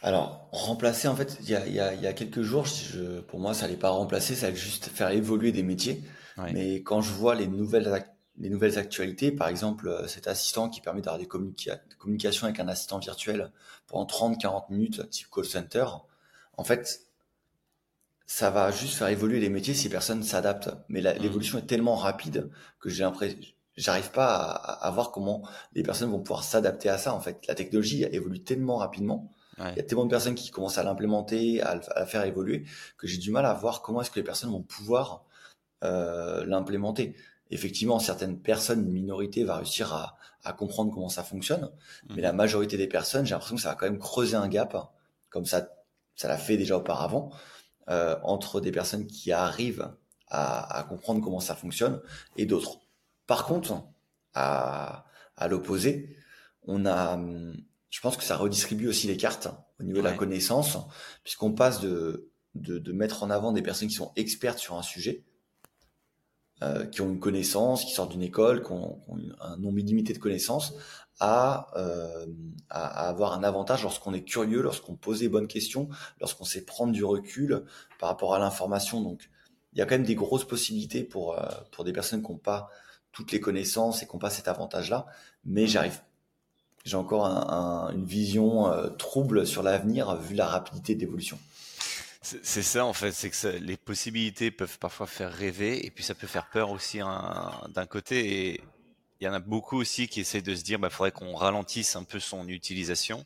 Alors, 0.00 0.48
remplacer, 0.52 1.06
en 1.08 1.16
fait, 1.16 1.36
il 1.42 1.50
y 1.50 1.54
a, 1.54 1.66
y, 1.66 1.78
a, 1.78 1.92
y 1.92 2.06
a, 2.06 2.14
quelques 2.14 2.40
jours, 2.40 2.64
je, 2.64 3.20
pour 3.20 3.40
moi, 3.40 3.52
ça 3.52 3.66
allait 3.66 3.76
pas 3.76 3.90
remplacer, 3.90 4.34
ça 4.34 4.46
allait 4.46 4.56
juste 4.56 4.86
faire 4.86 5.10
évoluer 5.10 5.52
des 5.52 5.62
métiers. 5.62 6.02
Mais 6.38 6.76
quand 6.76 7.02
je 7.02 7.12
vois 7.12 7.34
les 7.34 7.46
nouvelles, 7.46 8.06
les 8.38 8.50
nouvelles 8.50 8.78
actualités, 8.78 9.32
par 9.32 9.48
exemple, 9.48 9.88
euh, 9.88 10.06
cet 10.06 10.28
assistant 10.28 10.68
qui 10.68 10.80
permet 10.80 11.00
d'avoir 11.00 11.18
des 11.18 11.26
communications 11.26 12.46
avec 12.46 12.60
un 12.60 12.68
assistant 12.68 12.98
virtuel 12.98 13.50
pendant 13.86 14.06
30-40 14.06 14.70
minutes, 14.70 15.08
type 15.10 15.28
call 15.30 15.44
center, 15.44 15.86
en 16.56 16.64
fait, 16.64 17.02
ça 18.26 18.50
va 18.50 18.70
juste 18.70 18.94
faire 18.94 19.08
évoluer 19.08 19.40
les 19.40 19.48
métiers 19.48 19.74
si 19.74 19.88
personne 19.88 20.22
s'adapte. 20.22 20.70
Mais 20.88 21.00
mmh. 21.00 21.18
l'évolution 21.20 21.58
est 21.58 21.66
tellement 21.66 21.96
rapide 21.96 22.50
que 22.80 22.90
j'ai 22.90 23.04
l'impression, 23.04 23.38
j'arrive 23.76 24.10
pas 24.10 24.34
à, 24.34 24.86
à, 24.86 24.90
voir 24.90 25.12
comment 25.12 25.46
les 25.74 25.82
personnes 25.82 26.10
vont 26.10 26.20
pouvoir 26.20 26.44
s'adapter 26.44 26.88
à 26.88 26.98
ça. 26.98 27.14
En 27.14 27.20
fait, 27.20 27.46
la 27.46 27.54
technologie 27.54 28.04
évolue 28.04 28.42
tellement 28.42 28.76
rapidement 28.76 29.30
il 29.58 29.76
y 29.76 29.80
a 29.80 29.82
tellement 29.82 30.04
de 30.04 30.10
personnes 30.10 30.34
qui 30.34 30.50
commencent 30.50 30.78
à 30.78 30.82
l'implémenter, 30.82 31.62
à, 31.62 31.80
à, 31.94 32.06
faire 32.06 32.24
évoluer, 32.24 32.64
que 32.98 33.06
j'ai 33.06 33.18
du 33.18 33.30
mal 33.30 33.46
à 33.46 33.54
voir 33.54 33.82
comment 33.82 34.02
est-ce 34.02 34.10
que 34.10 34.20
les 34.20 34.24
personnes 34.24 34.50
vont 34.50 34.62
pouvoir 34.62 35.24
euh, 35.84 36.44
l'implémenter. 36.44 37.16
Effectivement, 37.50 37.98
certaines 37.98 38.40
personnes, 38.40 38.80
une 38.80 38.92
minorité, 38.92 39.44
va 39.44 39.56
réussir 39.56 39.92
à, 39.94 40.16
à 40.44 40.52
comprendre 40.52 40.92
comment 40.92 41.08
ça 41.08 41.22
fonctionne, 41.22 41.70
mais 42.14 42.22
la 42.22 42.32
majorité 42.32 42.76
des 42.76 42.86
personnes, 42.86 43.26
j'ai 43.26 43.34
l'impression 43.34 43.56
que 43.56 43.62
ça 43.62 43.70
va 43.70 43.74
quand 43.74 43.86
même 43.86 43.98
creuser 43.98 44.36
un 44.36 44.48
gap, 44.48 44.76
comme 45.30 45.44
ça, 45.44 45.68
ça 46.14 46.28
l'a 46.28 46.38
fait 46.38 46.56
déjà 46.56 46.76
auparavant, 46.76 47.30
euh, 47.88 48.16
entre 48.22 48.60
des 48.60 48.72
personnes 48.72 49.06
qui 49.06 49.32
arrivent 49.32 49.92
à, 50.28 50.78
à, 50.78 50.82
comprendre 50.84 51.20
comment 51.22 51.40
ça 51.40 51.54
fonctionne 51.54 52.00
et 52.36 52.46
d'autres. 52.46 52.80
Par 53.26 53.46
contre, 53.46 53.84
à, 54.34 55.06
à 55.36 55.48
l'opposé, 55.48 56.16
on 56.66 56.84
a 56.86 57.18
je 57.90 58.00
pense 58.00 58.16
que 58.16 58.24
ça 58.24 58.36
redistribue 58.36 58.88
aussi 58.88 59.06
les 59.06 59.16
cartes 59.16 59.48
au 59.80 59.82
niveau 59.82 59.98
de 59.98 60.04
la 60.04 60.12
connaissance, 60.12 60.76
puisqu'on 61.22 61.52
passe 61.52 61.80
de, 61.80 62.30
de, 62.54 62.78
de, 62.78 62.92
mettre 62.92 63.22
en 63.22 63.30
avant 63.30 63.52
des 63.52 63.62
personnes 63.62 63.88
qui 63.88 63.94
sont 63.94 64.12
expertes 64.16 64.58
sur 64.58 64.74
un 64.74 64.82
sujet, 64.82 65.24
euh, 66.62 66.86
qui 66.86 67.00
ont 67.00 67.08
une 67.08 67.20
connaissance, 67.20 67.84
qui 67.84 67.92
sortent 67.92 68.12
d'une 68.12 68.22
école, 68.22 68.62
qui 68.62 68.72
ont, 68.72 68.98
un 69.40 69.56
nombre 69.56 69.78
illimité 69.78 70.12
de 70.12 70.18
connaissances, 70.18 70.74
à, 71.20 71.68
euh, 71.76 72.26
à, 72.70 73.08
avoir 73.08 73.32
un 73.32 73.42
avantage 73.42 73.82
lorsqu'on 73.82 74.12
est 74.14 74.22
curieux, 74.22 74.62
lorsqu'on 74.62 74.94
pose 74.94 75.22
les 75.22 75.28
bonnes 75.28 75.48
questions, 75.48 75.88
lorsqu'on 76.20 76.44
sait 76.44 76.64
prendre 76.64 76.92
du 76.92 77.04
recul 77.04 77.64
par 77.98 78.08
rapport 78.08 78.34
à 78.34 78.38
l'information. 78.38 79.00
Donc, 79.00 79.30
il 79.72 79.78
y 79.78 79.82
a 79.82 79.86
quand 79.86 79.94
même 79.94 80.04
des 80.04 80.14
grosses 80.14 80.46
possibilités 80.46 81.04
pour, 81.04 81.38
euh, 81.38 81.46
pour 81.72 81.84
des 81.84 81.92
personnes 81.92 82.22
qui 82.22 82.32
n'ont 82.32 82.38
pas 82.38 82.68
toutes 83.12 83.32
les 83.32 83.40
connaissances 83.40 84.02
et 84.02 84.06
qui 84.06 84.12
n'ont 84.12 84.20
pas 84.20 84.30
cet 84.30 84.48
avantage-là. 84.48 85.06
Mais 85.44 85.66
j'arrive 85.66 86.00
j'ai 86.86 86.96
encore 86.96 87.26
un, 87.26 87.88
un, 87.88 87.92
une 87.92 88.04
vision 88.04 88.72
euh, 88.72 88.88
trouble 88.88 89.44
sur 89.44 89.62
l'avenir 89.62 90.14
vu 90.16 90.36
la 90.36 90.46
rapidité 90.46 90.94
d'évolution. 90.94 91.36
C'est 92.42 92.62
ça 92.62 92.84
en 92.84 92.92
fait, 92.92 93.12
c'est 93.12 93.30
que 93.30 93.58
les 93.58 93.76
possibilités 93.76 94.50
peuvent 94.50 94.80
parfois 94.80 95.06
faire 95.06 95.32
rêver 95.32 95.86
et 95.86 95.90
puis 95.92 96.02
ça 96.02 96.14
peut 96.14 96.26
faire 96.26 96.50
peur 96.50 96.70
aussi 96.70 96.98
d'un 96.98 97.86
côté. 97.86 98.50
Et 98.50 98.60
il 99.20 99.24
y 99.24 99.28
en 99.28 99.32
a 99.32 99.38
beaucoup 99.38 99.76
aussi 99.78 100.08
qui 100.08 100.20
essayent 100.20 100.42
de 100.42 100.54
se 100.56 100.64
dire, 100.64 100.80
bah 100.80 100.90
faudrait 100.90 101.12
qu'on 101.12 101.36
ralentisse 101.36 101.94
un 101.94 102.02
peu 102.02 102.18
son 102.18 102.48
utilisation. 102.48 103.24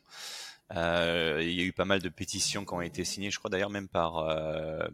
Euh, 0.75 1.39
il 1.41 1.53
y 1.53 1.61
a 1.61 1.63
eu 1.63 1.73
pas 1.73 1.85
mal 1.85 1.99
de 2.01 2.09
pétitions 2.09 2.63
qui 2.63 2.73
ont 2.73 2.81
été 2.81 3.03
signées, 3.03 3.31
je 3.31 3.39
crois 3.39 3.49
d'ailleurs 3.49 3.71
même 3.71 3.89
par 3.89 4.19
euh, 4.19 4.87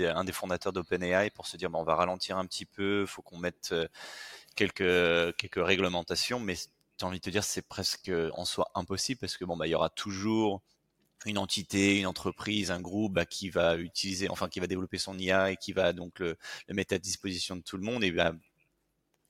un 0.00 0.24
des 0.24 0.32
fondateurs 0.32 0.72
d'OpenAI 0.74 1.30
pour 1.30 1.46
se 1.46 1.56
dire, 1.56 1.70
bah, 1.70 1.78
on 1.80 1.84
va 1.84 1.94
ralentir 1.94 2.36
un 2.36 2.46
petit 2.46 2.66
peu, 2.66 3.06
faut 3.06 3.22
qu'on 3.22 3.38
mette 3.38 3.70
euh, 3.72 3.88
quelques 4.54 5.36
quelques 5.36 5.66
réglementations, 5.66 6.40
mais 6.40 6.56
j'ai 7.00 7.06
envie 7.06 7.18
de 7.20 7.24
te 7.24 7.30
dire 7.30 7.42
c'est 7.44 7.66
presque 7.66 8.12
en 8.34 8.44
soi 8.44 8.70
impossible 8.74 9.18
parce 9.20 9.36
que 9.38 9.44
bon 9.46 9.56
bah 9.56 9.66
il 9.66 9.70
y 9.70 9.74
aura 9.74 9.90
toujours 9.90 10.62
une 11.26 11.38
entité, 11.38 11.98
une 11.98 12.06
entreprise, 12.06 12.70
un 12.70 12.80
groupe 12.80 13.14
bah, 13.14 13.26
qui 13.26 13.50
va 13.50 13.76
utiliser, 13.76 14.28
enfin 14.30 14.48
qui 14.48 14.60
va 14.60 14.66
développer 14.66 14.98
son 14.98 15.18
IA 15.18 15.52
et 15.52 15.56
qui 15.56 15.72
va 15.72 15.92
donc 15.92 16.18
le, 16.20 16.36
le 16.68 16.74
mettre 16.74 16.94
à 16.94 16.98
disposition 16.98 17.56
de 17.56 17.62
tout 17.62 17.76
le 17.76 17.82
monde. 17.84 18.04
Et 18.04 18.12
bah, 18.12 18.32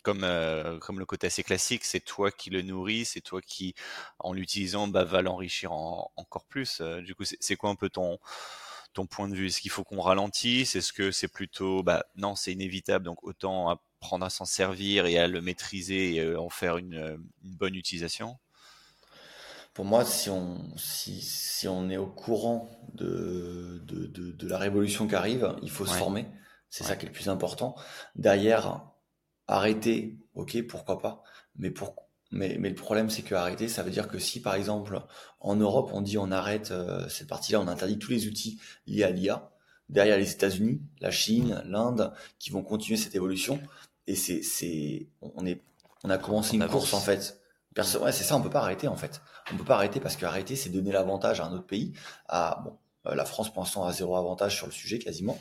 comme 0.03 0.23
euh, 0.25 0.79
comme 0.79 0.99
le 1.01 1.07
côté 1.07 1.27
assez 1.27 1.43
classique, 1.43 1.85
c'est 1.85 2.01
toi 2.01 2.31
qui 2.31 2.51
le 2.51 2.63
nourris, 2.63 3.05
c'est 3.07 3.21
toi 3.21 3.41
qui, 3.43 3.75
en 4.21 4.33
l'utilisant, 4.33 4.87
bah, 4.89 5.05
va 5.05 5.21
l'enrichir 5.23 5.73
encore 5.73 6.45
plus. 6.47 6.81
Euh, 6.81 7.01
du 7.03 7.15
coup, 7.15 7.25
c'est 7.25 7.57
quoi 7.57 7.71
un 7.71 7.75
peu 7.77 7.89
ton 7.91 8.19
ton 8.95 9.07
point 9.07 9.29
de 9.29 9.35
vue? 9.37 9.47
Est-ce 9.49 9.61
qu'il 9.61 9.71
faut 9.71 9.85
qu'on 9.85 10.01
ralentisse? 10.01 10.77
Est-ce 10.77 10.93
que 10.93 11.11
c'est 11.13 11.29
plutôt, 11.29 11.83
bah 11.83 12.05
non, 12.17 12.37
c'est 12.37 12.53
inévitable, 12.53 13.05
donc 13.05 13.23
autant 13.25 13.69
apprendre 13.71 14.27
à 14.27 14.31
s'en 14.31 14.45
servir 14.47 15.07
et 15.07 15.19
à 15.19 15.29
le 15.29 15.41
maîtriser 15.43 16.15
et 16.17 16.21
euh, 16.21 16.41
en 16.41 16.51
faire 16.51 16.79
une, 16.79 16.95
une 17.45 17.57
bonne 17.57 17.75
utilisation? 17.77 18.39
Pour 19.77 19.85
moi, 19.85 20.07
si 20.07 20.31
on, 20.31 20.57
si, 20.79 21.21
si 21.21 21.69
on 21.69 21.91
est 21.91 21.99
au 21.99 22.07
courant 22.07 22.71
de, 22.95 23.83
de, 23.85 24.07
de, 24.07 24.33
de 24.33 24.49
la 24.49 24.57
révolution 24.57 25.07
qui 25.07 25.15
arrive, 25.15 25.55
il 25.61 25.71
faut 25.71 25.85
se 25.85 25.93
former. 25.93 26.25
C'est 26.71 26.83
ça 26.83 26.97
qui 26.97 27.05
est 27.05 27.11
le 27.11 27.13
plus 27.13 27.29
important. 27.29 27.77
Derrière, 28.15 28.87
arrêter, 29.47 30.17
ok, 30.35 30.63
pourquoi 30.67 30.99
pas. 30.99 31.23
Mais, 31.57 31.71
pour, 31.71 31.95
mais, 32.31 32.57
mais 32.59 32.71
le 32.71 32.75
problème, 32.75 33.11
c'est 33.11 33.21
que 33.21 33.35
arrêter, 33.35 33.69
ça 33.69 33.83
veut 33.83 33.91
dire 33.91 34.09
que 34.09 34.19
si, 34.19 34.41
par 34.41 34.55
exemple, 34.55 35.03
en 35.41 35.57
Europe, 35.57 35.91
on 35.93 36.01
dit 36.01 36.17
on 36.17 36.31
arrête 36.31 36.71
euh, 36.71 37.07
cette 37.11 37.29
partie-là, 37.29 37.61
on 37.61 37.69
interdit 37.69 37.99
tous 37.99 38.13
les 38.13 38.29
outils 38.29 38.59
liés 38.87 39.05
à 39.05 39.11
l'IA, 39.11 39.51
derrière 39.91 40.17
les 40.17 40.33
États-Unis, 40.33 40.81
la 41.03 41.11
Chine, 41.11 41.63
l'Inde, 41.67 42.15
qui 42.39 42.49
vont 42.49 42.63
continuer 42.63 42.97
cette 42.97 43.15
évolution. 43.15 43.61
Et 44.07 44.15
c'est, 44.15 44.41
c'est, 44.41 45.11
on 45.21 45.45
est, 45.45 45.61
on 46.03 46.09
a 46.09 46.17
commencé 46.17 46.57
une 46.57 46.67
course 46.67 46.95
en 46.95 47.01
fait 47.01 47.43
c'est 47.83 48.25
ça, 48.25 48.37
on 48.37 48.43
peut 48.43 48.51
pas 48.51 48.61
arrêter 48.61 48.89
en 48.89 48.97
fait. 48.97 49.21
On 49.53 49.57
peut 49.57 49.65
pas 49.65 49.75
arrêter 49.77 50.01
parce 50.01 50.17
qu'arrêter, 50.17 50.57
c'est 50.57 50.71
donner 50.71 50.93
l'avantage 50.93 51.41
à 51.41 51.47
un 51.47 51.53
autre 51.53 51.67
pays. 51.67 51.93
À 52.29 52.65
euh, 53.07 53.15
la 53.15 53.25
France 53.25 53.53
pour 53.53 53.63
l'instant 53.63 53.85
a 53.85 53.93
zéro 53.93 54.17
avantage 54.17 54.57
sur 54.57 54.67
le 54.67 54.73
sujet 54.73 54.99
quasiment, 54.99 55.39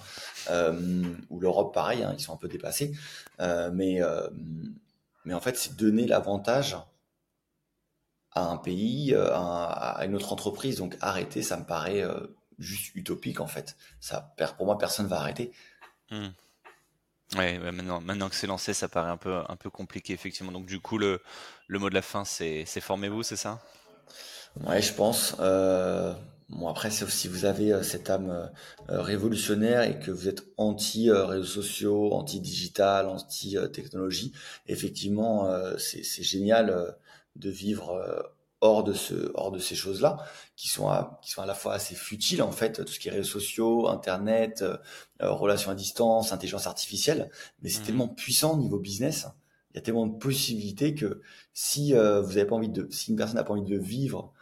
euh, 0.50 1.04
ou 1.30 1.40
l'Europe 1.40 1.74
pareil, 1.74 2.04
hein, 2.04 2.14
ils 2.18 2.22
sont 2.22 2.34
un 2.34 2.38
peu 2.38 2.48
dépassés. 2.48 2.94
Euh, 3.40 3.72
mais 3.72 5.34
en 5.34 5.40
fait, 5.40 5.58
c'est 5.58 5.76
donner 5.76 6.06
l'avantage 6.06 6.78
à 8.32 8.44
un 8.44 8.58
pays, 8.58 9.16
à, 9.16 10.02
une 10.06 10.14
autre 10.16 10.34
entreprise. 10.34 10.78
Donc 10.78 10.98
arrêter, 11.02 11.42
ça 11.42 11.58
me 11.58 11.64
paraît 11.64 12.04
juste 12.60 12.94
utopique 12.96 13.40
en 13.40 13.48
fait. 13.48 13.76
Pour 14.58 14.66
moi, 14.66 14.78
personne 14.78 15.08
va 15.08 15.20
arrêter. 15.20 15.52
Hmm. 16.12 16.28
Ouais, 17.34 17.58
maintenant, 17.60 18.30
que 18.30 18.36
c'est 18.36 18.48
lancé, 18.48 18.74
ça 18.74 18.88
paraît 18.88 19.10
un 19.12 19.18
peu, 19.18 19.42
un 19.50 19.56
peu 19.56 19.70
compliqué, 19.70 20.14
effectivement. 20.14 20.52
Donc, 20.52 20.66
du 20.66 20.80
coup, 20.80 20.98
le, 20.98 21.22
le 21.68 21.80
mot 21.80 21.90
de 21.90 21.96
la 21.96 22.02
fin, 22.02 22.24
c'est, 22.24 22.66
formez-vous, 22.66 23.24
c'est 23.24 23.36
ça? 23.36 23.62
Ouais, 24.66 24.82
je 24.82 24.94
pense. 24.94 25.36
Euh, 25.40 26.14
bon, 26.50 26.68
après, 26.68 26.90
si 26.92 27.28
vous 27.28 27.46
avez 27.46 27.74
euh, 27.74 27.84
cette 27.84 28.10
âme 28.10 28.50
euh, 28.90 29.02
révolutionnaire 29.02 29.84
et 29.84 30.00
que 30.00 30.12
vous 30.12 30.28
êtes 30.30 30.44
anti-réseaux 30.58 31.44
sociaux, 31.44 32.14
anti-digital, 32.14 33.08
anti-technologie, 33.08 34.34
effectivement, 34.68 35.50
c'est, 35.78 36.04
c'est 36.04 36.24
génial 36.24 36.96
de 37.36 37.50
vivre 37.50 38.34
hors 38.62 38.84
de 38.84 38.94
ce 38.94 39.32
hors 39.34 39.52
de 39.52 39.60
ces 39.60 39.76
choses 39.76 40.02
là 40.02 40.18
qui 40.56 40.70
sont 40.70 40.88
à, 40.88 41.20
qui 41.22 41.32
sont 41.32 41.42
à 41.42 41.46
la 41.46 41.54
fois 41.54 41.74
assez 41.74 41.96
futiles 41.96 42.42
en 42.42 42.52
fait 42.52 42.84
tout 42.84 42.92
ce 42.92 43.00
qui 43.00 43.10
est 43.10 43.12
réseaux 43.12 43.40
sociaux 43.40 43.88
internet 43.88 44.62
euh, 44.62 44.78
euh, 45.22 45.32
relations 45.32 45.72
à 45.72 45.76
distance 45.76 46.32
intelligence 46.32 46.68
artificielle 46.68 47.30
mais 47.62 47.70
c'est 47.70 47.82
mmh. 47.82 47.86
tellement 47.86 48.08
puissant 48.08 48.54
au 48.54 48.58
niveau 48.58 48.80
business 48.80 49.28
il 49.72 49.76
y 49.76 49.80
a 49.80 49.82
tellement 49.82 50.08
de 50.08 50.18
possibilités 50.18 50.96
que 50.96 51.22
si 51.54 51.94
euh, 51.94 52.22
vous 52.22 52.38
avez 52.38 52.46
pas 52.46 52.56
envie 52.56 52.70
de 52.70 52.88
si 52.92 53.12
une 53.12 53.18
personne 53.18 53.36
n'a 53.36 53.44
pas 53.44 53.54
envie 53.54 53.70
de 53.70 53.78
vivre 53.78 54.34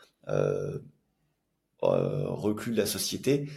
reclus 1.82 2.71
de 2.71 2.78
la 2.78 2.86
société, 2.86 3.49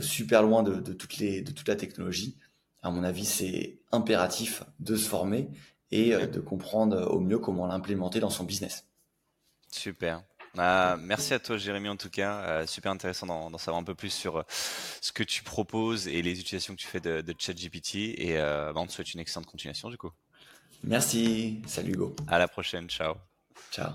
super 0.00 0.44
loin 0.44 0.62
de, 0.62 0.76
de, 0.76 0.92
toutes 0.92 1.18
les, 1.18 1.42
de 1.42 1.50
toute 1.50 1.66
la 1.66 1.74
technologie. 1.74 2.38
À 2.82 2.92
mon 2.92 3.02
avis, 3.02 3.24
c'est 3.24 3.80
impératif 3.90 4.62
de 4.78 4.94
se 4.94 5.08
former 5.08 5.48
et 5.90 6.12
de 6.14 6.38
comprendre 6.38 7.10
au 7.10 7.18
mieux 7.18 7.40
comment 7.40 7.66
l'implémenter 7.66 8.20
dans 8.20 8.30
son 8.30 8.44
business. 8.44 8.86
Super. 9.72 10.22
Ah, 10.58 10.96
merci 11.00 11.32
à 11.32 11.38
toi, 11.38 11.56
Jérémy, 11.56 11.88
en 11.88 11.96
tout 11.96 12.10
cas. 12.10 12.40
Euh, 12.40 12.66
super 12.66 12.92
intéressant 12.92 13.26
d'en 13.26 13.58
savoir 13.58 13.80
un 13.80 13.84
peu 13.84 13.94
plus 13.94 14.10
sur 14.10 14.36
euh, 14.36 14.42
ce 15.00 15.10
que 15.12 15.22
tu 15.22 15.42
proposes 15.42 16.08
et 16.08 16.20
les 16.20 16.38
utilisations 16.38 16.74
que 16.74 16.80
tu 16.80 16.86
fais 16.86 17.00
de, 17.00 17.22
de 17.22 17.34
ChatGPT. 17.36 17.94
Et 18.18 18.38
euh, 18.38 18.72
bah, 18.72 18.80
on 18.80 18.86
te 18.86 18.92
souhaite 18.92 19.14
une 19.14 19.20
excellente 19.20 19.46
continuation, 19.46 19.88
du 19.88 19.96
coup. 19.96 20.10
Merci. 20.84 21.62
Salut, 21.66 21.92
Hugo. 21.92 22.14
À 22.26 22.38
la 22.38 22.48
prochaine. 22.48 22.88
Ciao. 22.88 23.14
Ciao. 23.70 23.92